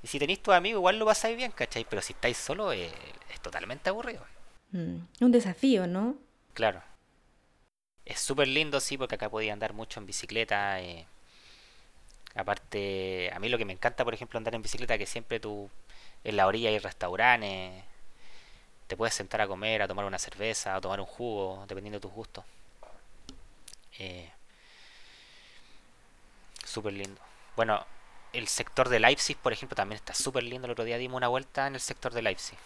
[0.04, 1.88] Y si tenéis tus amigos, igual lo pasáis bien, ¿cachai?
[1.90, 2.92] Pero si estáis solo, eh,
[3.34, 4.24] es totalmente aburrido.
[4.72, 6.16] Mm, un desafío, ¿no?
[6.54, 6.84] Claro.
[8.06, 10.80] Es súper lindo, sí, porque acá podía andar mucho en bicicleta.
[10.82, 11.06] eh.
[12.36, 15.70] Aparte, a mí lo que me encanta, por ejemplo, andar en bicicleta, que siempre tú
[16.24, 17.84] en la orilla hay restaurantes.
[18.88, 22.02] Te puedes sentar a comer, a tomar una cerveza, a tomar un jugo, dependiendo de
[22.02, 22.44] tus gustos.
[24.00, 24.30] Eh,
[26.66, 27.22] súper lindo.
[27.56, 27.86] Bueno,
[28.34, 30.66] el sector de Leipzig, por ejemplo, también está súper lindo.
[30.66, 32.58] El otro día dimos una vuelta en el sector de Leipzig.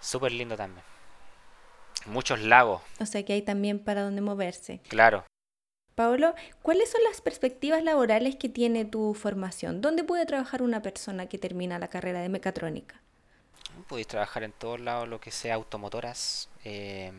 [0.00, 0.84] Súper lindo también.
[2.06, 4.80] Muchos lagos, O sea que hay también para dónde moverse.
[4.88, 5.24] claro.
[5.94, 9.82] Paolo, ¿cuáles son las perspectivas laborales que tiene tu formación?
[9.82, 12.98] ¿Dónde puede trabajar una persona que termina la carrera de mecatrónica?
[13.88, 17.12] Puedes trabajar en todos lados, lo que sea automotoras, eh,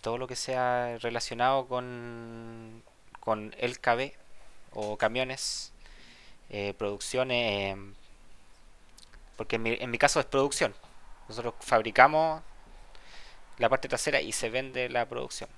[0.00, 2.82] todo lo que sea relacionado con,
[3.20, 4.12] con el KB
[4.72, 5.72] o camiones,
[6.48, 7.76] eh, producciones,
[9.36, 10.74] porque en mi, en mi caso es producción.
[11.28, 12.42] Nosotros fabricamos
[13.58, 15.48] la parte trasera y se vende la producción.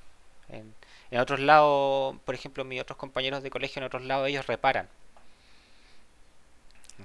[0.49, 0.75] En,
[1.19, 4.89] otros lados, por ejemplo, mis otros compañeros de colegio, en otros lados ellos reparan.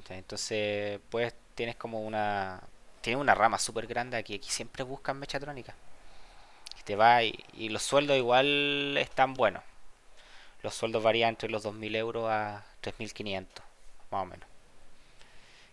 [0.10, 2.62] Entonces, pues tienes como una...
[3.02, 4.36] Tiene una rama súper grande aquí.
[4.36, 5.76] Aquí siempre buscan mechatrónica.
[6.80, 7.36] Y te va y,
[7.70, 9.64] los sueldos igual están buenos.
[10.62, 13.48] Los sueldos varían entre los 2.000 euros a 3.500,
[14.12, 14.48] más o menos.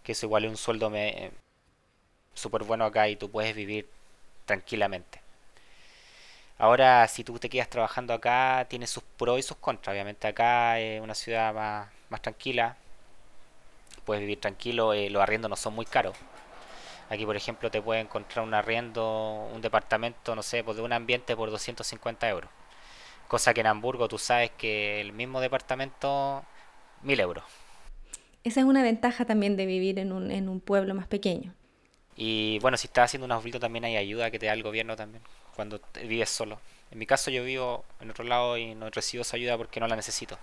[0.02, 1.30] Que eso igual es un sueldo me,
[2.34, 3.88] súper bueno acá y tú puedes vivir
[4.50, 5.20] tranquilamente.
[6.58, 9.94] Ahora, si tú te quedas trabajando acá, tiene sus pros y sus contras.
[9.94, 12.76] Obviamente acá es una ciudad más, más tranquila,
[14.04, 16.16] puedes vivir tranquilo, eh, los arriendos no son muy caros.
[17.10, 20.92] Aquí, por ejemplo, te puedes encontrar un arriendo, un departamento, no sé, pues de un
[20.92, 22.50] ambiente por 250 euros.
[23.28, 26.42] Cosa que en Hamburgo tú sabes que el mismo departamento,
[27.02, 27.44] 1000 euros.
[28.42, 31.54] Esa es una ventaja también de vivir en un, en un pueblo más pequeño.
[32.16, 34.96] Y bueno, si estás haciendo un auxilio también hay ayuda que te da el gobierno
[34.96, 35.22] también
[35.54, 36.58] cuando vives solo.
[36.90, 39.86] En mi caso yo vivo en otro lado y no recibo esa ayuda porque no
[39.88, 40.38] la necesito.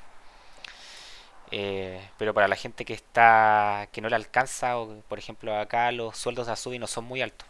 [1.52, 5.92] Eh, pero para la gente que está que no le alcanza, o por ejemplo acá
[5.92, 7.48] los sueldos de Azubi no son muy altos,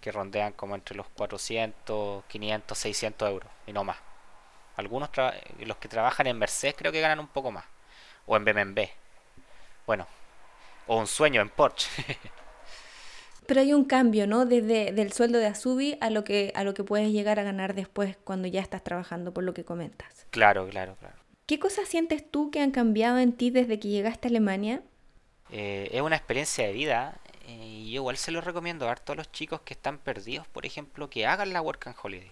[0.00, 3.98] que rondean como entre los 400, 500, 600 euros y no más.
[4.76, 5.10] Algunos
[5.60, 7.64] los que trabajan en Mercedes creo que ganan un poco más,
[8.26, 8.82] o en BMW.
[9.86, 10.06] Bueno,
[10.86, 11.88] o un sueño en Porsche.
[13.46, 14.46] Pero hay un cambio, ¿no?
[14.46, 17.74] Desde del sueldo de Azubi a lo que a lo que puedes llegar a ganar
[17.74, 20.26] después cuando ya estás trabajando, por lo que comentas.
[20.30, 21.16] Claro, claro, claro.
[21.46, 24.82] ¿Qué cosas sientes tú que han cambiado en ti desde que llegaste a Alemania?
[25.50, 29.16] Eh, es una experiencia de vida eh, y yo igual se lo recomiendo a todos
[29.16, 32.30] los chicos que están perdidos, por ejemplo, que hagan la Work and Holiday.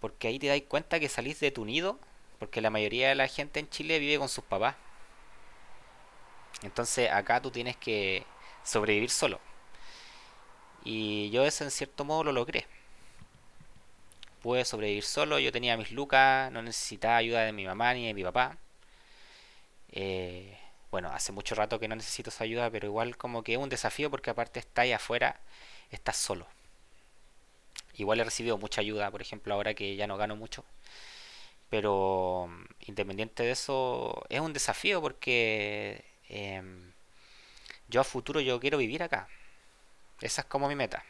[0.00, 1.98] Porque ahí te das cuenta que salís de tu nido,
[2.38, 4.74] porque la mayoría de la gente en Chile vive con sus papás.
[6.62, 8.24] Entonces acá tú tienes que
[8.64, 9.40] sobrevivir solo.
[10.84, 12.66] Y yo eso en cierto modo lo logré.
[14.42, 18.14] Pude sobrevivir solo, yo tenía mis lucas, no necesitaba ayuda de mi mamá ni de
[18.14, 18.58] mi papá.
[19.92, 20.56] Eh,
[20.90, 23.68] bueno, hace mucho rato que no necesito esa ayuda, pero igual como que es un
[23.68, 25.40] desafío porque aparte está ahí afuera,
[25.90, 26.46] estás solo.
[27.96, 30.64] Igual he recibido mucha ayuda, por ejemplo, ahora que ya no gano mucho.
[31.70, 32.48] Pero
[32.86, 36.92] independiente de eso, es un desafío porque em,
[37.88, 39.28] yo a futuro yo quiero vivir acá.
[40.20, 41.02] Esa es como mi meta.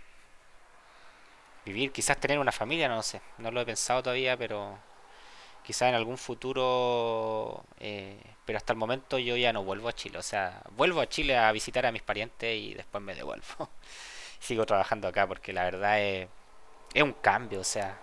[1.65, 3.21] Vivir, quizás tener una familia, no lo sé.
[3.39, 4.79] No lo he pensado todavía, pero
[5.65, 7.65] quizás en algún futuro.
[7.81, 10.19] Eh, pero hasta el momento yo ya no vuelvo a Chile.
[10.19, 13.45] O sea, vuelvo a Chile a visitar a mis parientes y después me devuelvo.
[14.41, 16.29] Sigo trabajando acá porque la verdad es,
[16.95, 17.61] es un cambio.
[17.61, 17.99] O sea,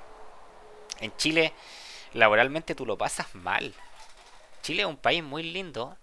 [1.00, 1.54] en Chile
[2.14, 3.74] laboralmente tú lo pasas mal.
[4.62, 5.98] Chile es un país muy lindo,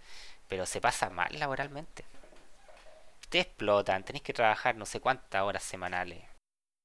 [0.49, 2.05] pero se pasa mal laboralmente
[3.29, 6.23] te explotan, tenés que trabajar no sé cuántas horas semanales.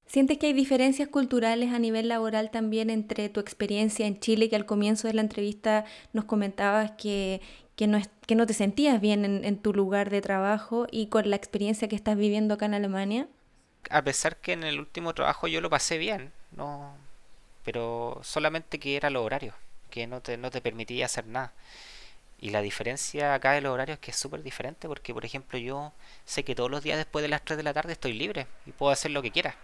[0.06, 4.56] ¿Sientes que hay diferencias culturales a nivel laboral también entre tu experiencia en Chile, que
[4.56, 7.42] al comienzo de la entrevista nos comentabas que,
[7.76, 11.30] que, no, que no te sentías bien en, en, tu lugar de trabajo y con
[11.30, 13.28] la experiencia que estás viviendo acá en Alemania?
[13.92, 16.98] A pesar que en el último trabajo yo lo pasé bien, no,
[17.64, 19.54] pero solamente que era lo horario,
[19.92, 21.54] que no te, no te permitía hacer nada.
[22.42, 25.60] Y la diferencia acá de los horarios es que es súper diferente porque, por ejemplo,
[25.60, 25.92] yo
[26.26, 28.72] sé que todos los días después de las 3 de la tarde estoy libre y
[28.72, 29.56] puedo hacer lo que quiera.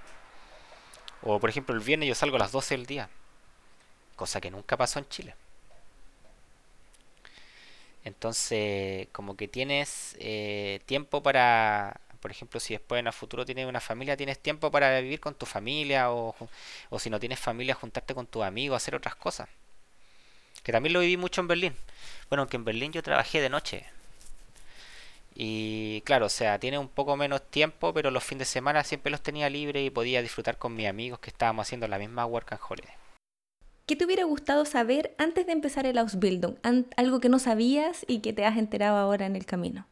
[1.21, 3.09] O, por ejemplo, el viernes yo salgo a las 12 del día.
[4.15, 5.35] Cosa que nunca pasó en Chile.
[8.03, 13.65] Entonces, como que tienes eh, tiempo para, por ejemplo, si después en el futuro tienes
[13.67, 16.35] una familia, tienes tiempo para vivir con tu familia o,
[16.89, 19.49] o si no tienes familia, juntarte con tus amigos, hacer otras cosas.
[20.65, 21.75] Que también lo viví mucho en Berlín.
[22.27, 23.85] Bueno, aunque en Berlín yo trabajé de noche.
[25.35, 29.11] Y claro, o sea, tiene un poco menos tiempo, pero los fines de semana siempre
[29.11, 32.53] los tenía libres y podía disfrutar con mis amigos que estábamos haciendo la misma Work
[32.53, 32.93] and Holiday.
[33.85, 36.55] ¿Qué te hubiera gustado saber antes de empezar el Ausbildung?
[36.97, 39.85] Algo que no sabías y que te has enterado ahora en el camino.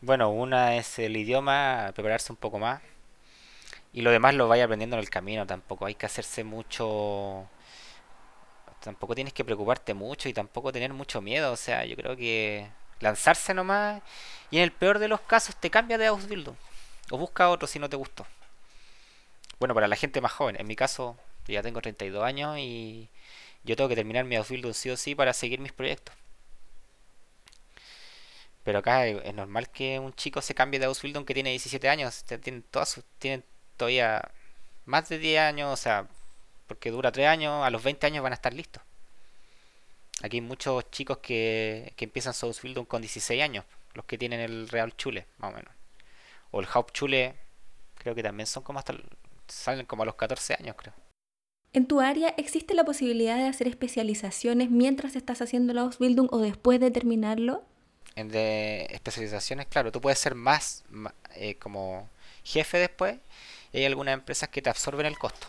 [0.00, 2.82] Bueno, una es el idioma, prepararse un poco más.
[3.92, 5.86] Y lo demás lo vaya aprendiendo en el camino tampoco.
[5.86, 7.46] Hay que hacerse mucho
[8.82, 11.52] tampoco tienes que preocuparte mucho y tampoco tener mucho miedo.
[11.52, 12.68] O sea, yo creo que
[13.00, 14.02] lanzarse nomás
[14.50, 16.56] y en el peor de los casos te cambia de Ausbildung
[17.10, 18.26] o busca otro si no te gustó.
[19.58, 21.16] Bueno, para la gente más joven, en mi caso
[21.46, 23.08] ya tengo 32 años y
[23.64, 26.14] yo tengo que terminar mi Ausbildung sí o sí para seguir mis proyectos.
[28.64, 32.24] Pero acá es normal que un chico se cambie de Ausbildung que tiene 17 años.
[32.24, 33.44] Tienen, todas tienen
[33.76, 34.30] todavía
[34.84, 36.06] más de 10 años, o sea,
[36.66, 38.82] porque dura 3 años, a los 20 años van a estar listos.
[40.22, 44.40] Aquí hay muchos chicos que, que empiezan su Ausbildung con 16 años, los que tienen
[44.40, 45.72] el Real Chule, más o menos.
[46.50, 47.34] O el Hauptschule,
[47.94, 48.94] creo que también son como hasta,
[49.48, 50.94] salen como a los 14 años, creo.
[51.74, 56.38] ¿En tu área existe la posibilidad de hacer especializaciones mientras estás haciendo la Ausbildung o
[56.38, 57.64] después de terminarlo?
[58.14, 60.84] En de especializaciones, claro, tú puedes ser más,
[61.34, 62.10] eh, como
[62.44, 63.16] jefe después
[63.72, 65.46] y hay algunas empresas que te absorben el costo.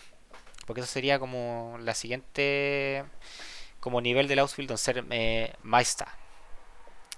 [0.65, 3.03] Porque eso sería como la siguiente
[3.79, 6.07] como nivel del Ausbildung, ser eh, Meister.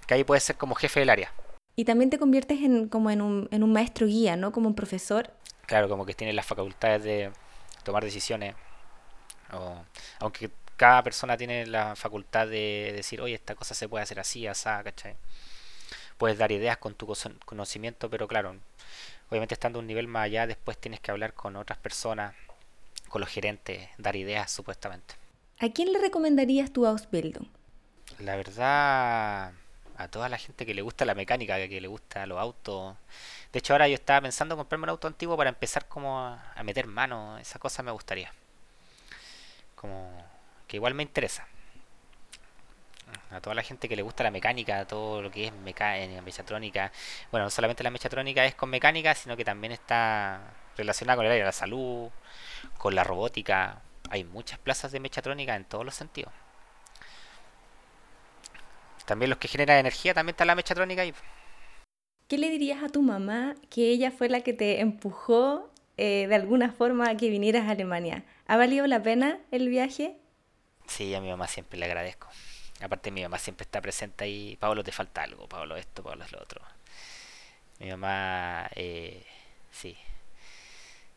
[0.06, 1.32] Que ahí puedes ser como jefe del área.
[1.76, 4.50] Y también te conviertes en, como en un, en un maestro guía, ¿no?
[4.50, 5.30] Como un profesor.
[5.66, 7.30] Claro, como que tienes las facultades de
[7.84, 8.56] tomar decisiones.
[9.52, 9.84] O,
[10.18, 14.46] aunque cada persona tiene la facultad de decir, oye, esta cosa se puede hacer así,
[14.46, 15.16] así, ¿cachai?
[16.18, 17.12] Puedes dar ideas con tu
[17.44, 18.56] conocimiento, pero claro,
[19.28, 22.34] obviamente estando un nivel más allá, después tienes que hablar con otras personas,
[23.08, 25.14] con los gerentes, dar ideas supuestamente.
[25.58, 27.48] ¿A quién le recomendarías tu Ausbildung?
[28.18, 29.52] La verdad,
[29.96, 32.96] a toda la gente que le gusta la mecánica, que le gusta los autos.
[33.52, 36.62] De hecho, ahora yo estaba pensando en comprarme un auto antiguo para empezar como a
[36.62, 37.38] meter mano.
[37.38, 38.32] Esa cosa me gustaría.
[39.74, 40.10] Como
[40.66, 41.46] que igual me interesa.
[43.30, 46.92] A toda la gente que le gusta la mecánica, todo lo que es mecánica, mechatrónica.
[47.30, 50.40] Bueno, no solamente la mechatrónica es con mecánica, sino que también está
[50.76, 52.10] relacionada con el área de la salud,
[52.78, 56.32] con la robótica, hay muchas plazas de mechatrónica en todos los sentidos.
[59.04, 61.14] También los que generan energía, también está la mechatrónica ahí.
[62.28, 66.34] ¿Qué le dirías a tu mamá que ella fue la que te empujó eh, de
[66.34, 68.24] alguna forma a que vinieras a Alemania?
[68.48, 70.16] ¿Ha valido la pena el viaje?
[70.88, 72.28] Sí, a mi mamá siempre le agradezco.
[72.80, 74.56] Aparte mi mamá siempre está presente ahí.
[74.58, 75.48] Pablo, te falta algo.
[75.48, 76.60] Pablo esto, Pablo es lo otro.
[77.78, 79.24] Mi mamá, eh,
[79.70, 79.96] sí.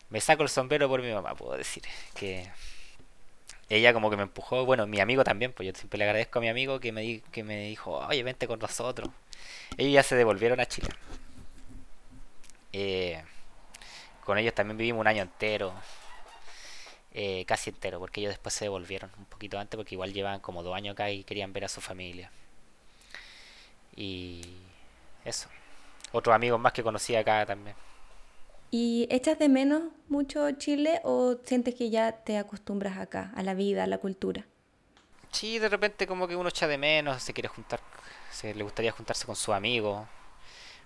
[0.10, 1.84] Me saco el sombrero por mi mamá, puedo decir.
[2.16, 2.50] Que
[3.70, 6.42] ella como que me empujó, bueno, mi amigo también, pues yo siempre le agradezco a
[6.42, 9.10] mi amigo que me, di, que me dijo, oye, vente con nosotros.
[9.78, 10.90] Ellos ya se devolvieron a Chile.
[12.74, 13.24] Eh,
[14.26, 15.74] con ellos también vivimos un año entero,
[17.14, 20.64] eh, casi entero, porque ellos después se devolvieron un poquito antes, porque igual llevaban como
[20.64, 22.32] dos años acá y querían ver a su familia.
[23.96, 24.42] Y
[25.26, 25.50] eso.
[26.12, 27.76] Otros amigos más que conocí acá también.
[28.72, 33.56] ¿Y echas de menos mucho Chile o sientes que ya te acostumbras acá, a la
[33.56, 34.46] vida, a la cultura?
[35.32, 37.80] Sí, de repente como que uno echa de menos, se quiere juntar,
[38.32, 40.08] se le gustaría juntarse con sus amigos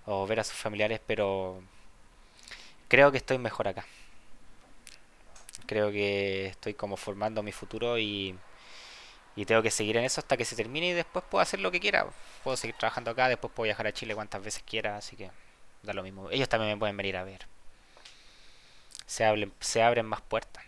[0.05, 1.61] o ver a sus familiares, pero
[2.88, 3.86] creo que estoy mejor acá.
[5.65, 8.38] Creo que estoy como formando mi futuro y,
[9.36, 11.71] y tengo que seguir en eso hasta que se termine y después puedo hacer lo
[11.71, 12.05] que quiera.
[12.45, 15.31] Puedo seguir trabajando acá, después puedo viajar a Chile cuantas veces quiera, así que
[15.84, 16.29] da lo mismo.
[16.31, 17.45] Ellos también me pueden venir a ver
[19.06, 20.64] se, abren, se abren más puertas.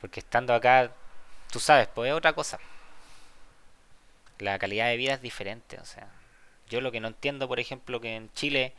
[0.00, 0.92] Porque estando acá,
[1.50, 2.58] tú sabes, pues es otra cosa.
[4.38, 5.78] La calidad de vida es diferente.
[5.80, 6.08] O sea,
[6.68, 8.74] yo lo que no entiendo, por ejemplo, que en Chile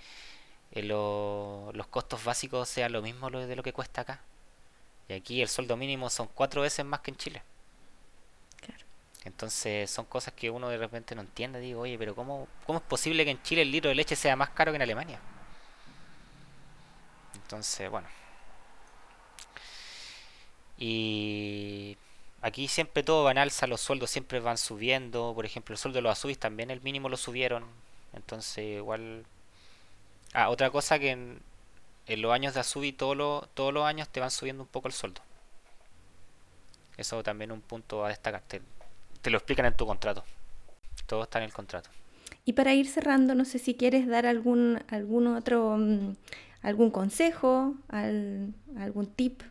[0.72, 4.22] eh, los costos básicos sean lo mismo de lo que cuesta acá.
[5.08, 7.44] Y aquí el sueldo mínimo son cuatro veces más que en Chile.
[9.24, 11.60] Entonces son cosas que uno de repente no entiende.
[11.60, 14.36] Digo, oye, pero ¿cómo, ¿cómo es posible que en Chile el litro de leche sea
[14.36, 15.20] más caro que en Alemania?
[17.46, 18.08] Entonces, bueno.
[20.80, 21.96] Y
[22.42, 25.32] aquí siempre todo va en alza, los sueldos siempre van subiendo.
[25.36, 27.64] Por ejemplo, el sueldo de los Azubis también el mínimo lo subieron.
[28.14, 29.26] Entonces, igual.
[30.34, 31.42] Ah, otra cosa que en,
[32.08, 35.22] los años de Azubi todos todos los años te van subiendo un poco el sueldo.
[36.98, 38.42] Eso también es un punto a destacar.
[38.42, 38.62] Te,
[39.22, 40.24] te lo explican en tu contrato.
[41.06, 41.90] Todo está en el contrato.
[42.44, 46.16] Y para ir cerrando, no sé si quieres dar algún, algún otro mm,
[46.66, 49.44] algún consejo, algún tip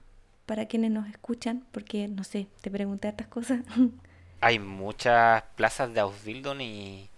[0.46, 3.60] para quienes nos escuchan, porque no sé, te pregunté estas cosas.
[4.40, 7.08] Hay muchas plazas de Ausbildung y,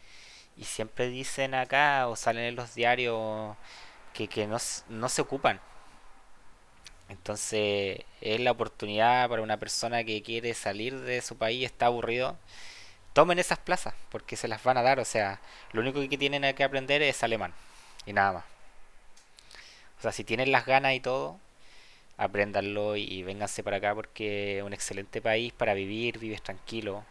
[0.58, 3.56] y siempre dicen acá o salen en los diarios
[4.12, 4.58] que, que no,
[4.90, 5.60] no se ocupan.
[7.08, 12.36] Entonces es la oportunidad para una persona que quiere salir de su país, está aburrido,
[13.14, 15.00] tomen esas plazas porque se las van a dar.
[15.00, 15.40] O sea,
[15.72, 17.54] lo único que tienen que aprender es alemán
[18.04, 18.55] y nada más.
[20.06, 21.36] Sea, si tienen las ganas y todo,
[22.16, 27.04] apréndanlo y, vénganse para acá porque es un excelente país para vivir, vives tranquilo.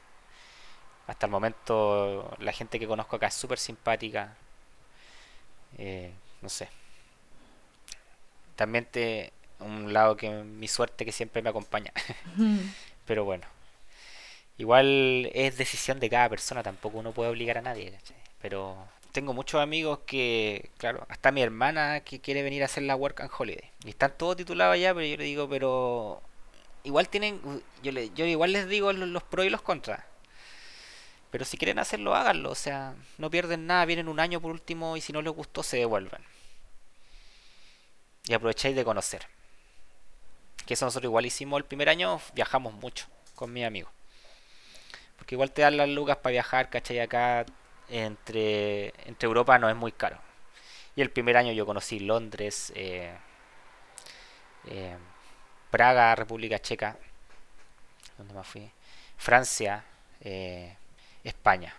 [1.08, 4.38] Hasta el momento la gente que conozco acá es súper simpática.
[5.78, 6.70] Eh, no sé.
[8.56, 11.92] También te un lado que mi suerte que siempre me acompaña.
[13.06, 13.46] Pero bueno,
[14.58, 17.98] igual es decisión de cada persona, tampoco uno puede obligar a nadie.
[18.42, 22.98] Pero tengo muchos amigos que, claro, hasta mi hermana que quiere venir a hacer la
[22.98, 23.72] Work and Holiday.
[23.86, 26.22] Y están todos titulados allá, pero yo le digo, pero
[26.84, 27.40] igual tienen,
[27.82, 30.04] yo, le, yo igual les digo los, pros y los contras.
[31.32, 32.52] Pero si quieren hacerlo, háganlo.
[32.52, 35.64] O sea, no pierden nada, vienen un año por último y si no les gustó,
[35.64, 36.22] se devuelven.
[38.26, 39.28] Y aprovecháis de conocer.
[40.66, 43.94] Que eso nosotros igual hicimos el primer año, viajamos mucho con mis amigos.
[45.16, 47.00] Porque igual te dan las lucas para viajar, ¿cachai?
[47.00, 47.46] Acá
[47.90, 50.18] entre, entre Europa no es muy caro.
[50.96, 53.14] Y el primer año yo conocí Londres, eh,
[54.68, 54.96] eh,
[55.72, 56.98] Praga, República Checa,
[58.18, 58.70] ¿dónde más fui?
[59.18, 59.84] Francia,
[60.22, 60.76] eh,
[61.24, 61.74] España.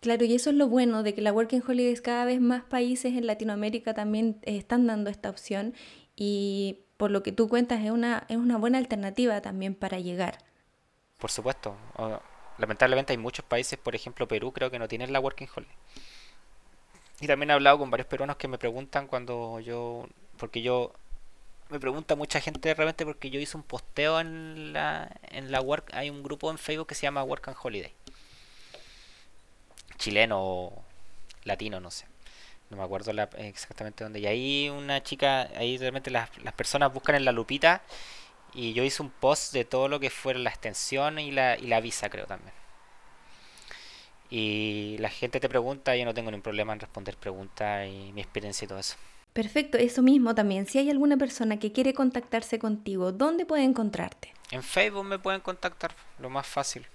[0.00, 3.14] Claro, y eso es lo bueno de que la Working Holidays cada vez más países
[3.14, 5.74] en Latinoamérica también están dando esta opción
[6.16, 10.38] y por lo que tú cuentas es una, es una buena alternativa también para llegar.
[11.18, 11.76] Por supuesto
[12.58, 15.76] lamentablemente hay muchos países, por ejemplo Perú, creo que no tienen la Working Holiday.
[17.20, 20.92] Y también he hablado con varios peruanos que me preguntan cuando yo, porque yo,
[21.70, 25.60] me pregunta mucha gente de repente porque yo hice un posteo en la, en la
[25.60, 27.92] Work, hay un grupo en Facebook que se llama Work and Holiday.
[29.98, 30.84] Chileno o
[31.44, 32.06] latino, no sé.
[32.70, 34.18] No me acuerdo exactamente dónde.
[34.18, 37.82] Y ahí una chica, ahí realmente las, las personas buscan en la lupita
[38.54, 41.66] y yo hice un post de todo lo que fuera la extensión y la, y
[41.66, 42.52] la visa, creo también.
[44.30, 48.20] Y la gente te pregunta, yo no tengo ningún problema en responder preguntas y mi
[48.22, 48.96] experiencia y todo eso.
[49.32, 50.66] Perfecto, eso mismo también.
[50.66, 54.32] Si hay alguna persona que quiere contactarse contigo, ¿dónde puede encontrarte?
[54.50, 56.86] En Facebook me pueden contactar, lo más fácil.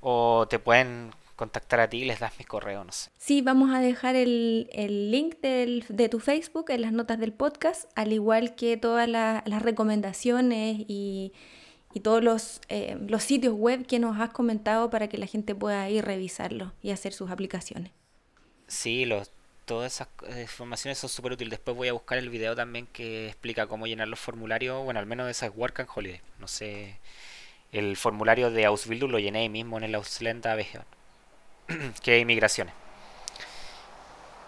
[0.00, 3.10] O te pueden contactar a ti y les das mi correo, no sé.
[3.16, 4.66] Sí, vamos a dejar el,
[5.10, 10.84] link de tu Facebook en las notas del podcast, al igual que todas las recomendaciones
[10.88, 11.32] y,
[12.02, 15.88] todos los, eh, los sitios web que nos has comentado para que la gente pueda
[15.90, 17.90] ir revisarlo y hacer sus aplicaciones.
[18.68, 19.32] Sí, los,
[19.64, 21.50] todas esas eh, informaciones son súper útiles.
[21.50, 25.06] Después voy a buscar el video también que explica cómo llenar los formularios, bueno, al
[25.06, 26.20] menos de esas Work and Holiday.
[26.38, 27.00] No sé,
[27.72, 30.52] el formulario de Ausbildung lo llené ahí mismo en el Ausländer
[32.02, 32.74] que hay inmigraciones.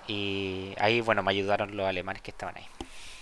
[0.08, 2.66] Y ahí, bueno, me ayudaron los alemanes que estaban ahí.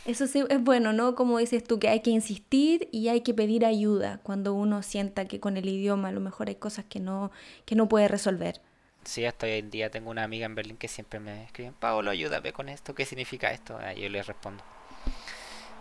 [0.07, 1.15] Eso sí es bueno, ¿no?
[1.15, 5.27] Como dices tú, que hay que insistir y hay que pedir ayuda cuando uno sienta
[5.27, 7.31] que con el idioma a lo mejor hay cosas que no,
[7.67, 8.63] que no puede resolver.
[9.05, 12.11] Sí, hasta hoy en día tengo una amiga en Berlín que siempre me escribe, Pablo,
[12.11, 13.79] ayúdame con esto, ¿qué significa esto?
[13.97, 14.65] Y yo le respondo,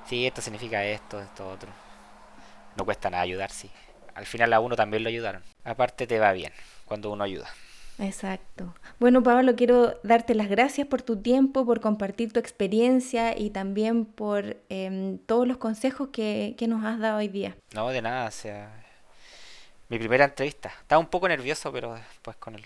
[0.08, 1.70] sí, esto significa esto, esto, otro.
[2.76, 3.72] No cuesta nada ayudar, sí.
[4.14, 5.44] Al final a uno también lo ayudaron.
[5.64, 6.52] Aparte te va bien
[6.86, 7.50] cuando uno ayuda.
[8.00, 8.76] Exacto.
[9.00, 14.06] Bueno, Pablo, quiero darte las gracias por tu tiempo, por compartir tu experiencia y también
[14.06, 17.56] por em, todos los consejos que, nos has dado hoy día.
[17.74, 18.84] No, de nada, o sea,
[19.90, 20.72] mi primera entrevista.
[20.82, 22.66] Estaba un poco nervioso, pero después con el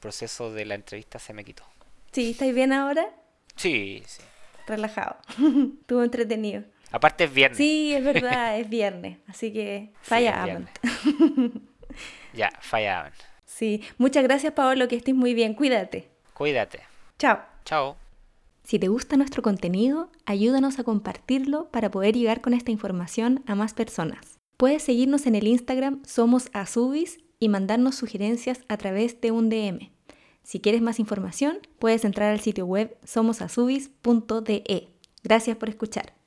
[0.00, 1.64] proceso de la entrevista se me quitó.
[2.12, 2.30] ¿Sí?
[2.30, 3.08] ¿Estáis bien ahora?
[3.56, 4.22] Sí, sí.
[4.66, 5.16] Relajado.
[5.80, 6.62] Estuvo entretenido.
[6.90, 7.58] Aparte es viernes.
[7.58, 9.18] Sí, es verdad, es viernes.
[9.26, 10.46] Así que falla
[12.32, 13.10] ya, falla
[13.58, 16.08] Sí, muchas gracias Paolo, que estés muy bien, cuídate.
[16.32, 16.82] Cuídate.
[17.18, 17.40] Chao.
[17.64, 17.96] Chao.
[18.62, 23.56] Si te gusta nuestro contenido, ayúdanos a compartirlo para poder llegar con esta información a
[23.56, 24.38] más personas.
[24.56, 29.90] Puedes seguirnos en el Instagram Somos Azubis y mandarnos sugerencias a través de un DM.
[30.44, 34.88] Si quieres más información, puedes entrar al sitio web somosazubis.de.
[35.24, 36.17] Gracias por escuchar.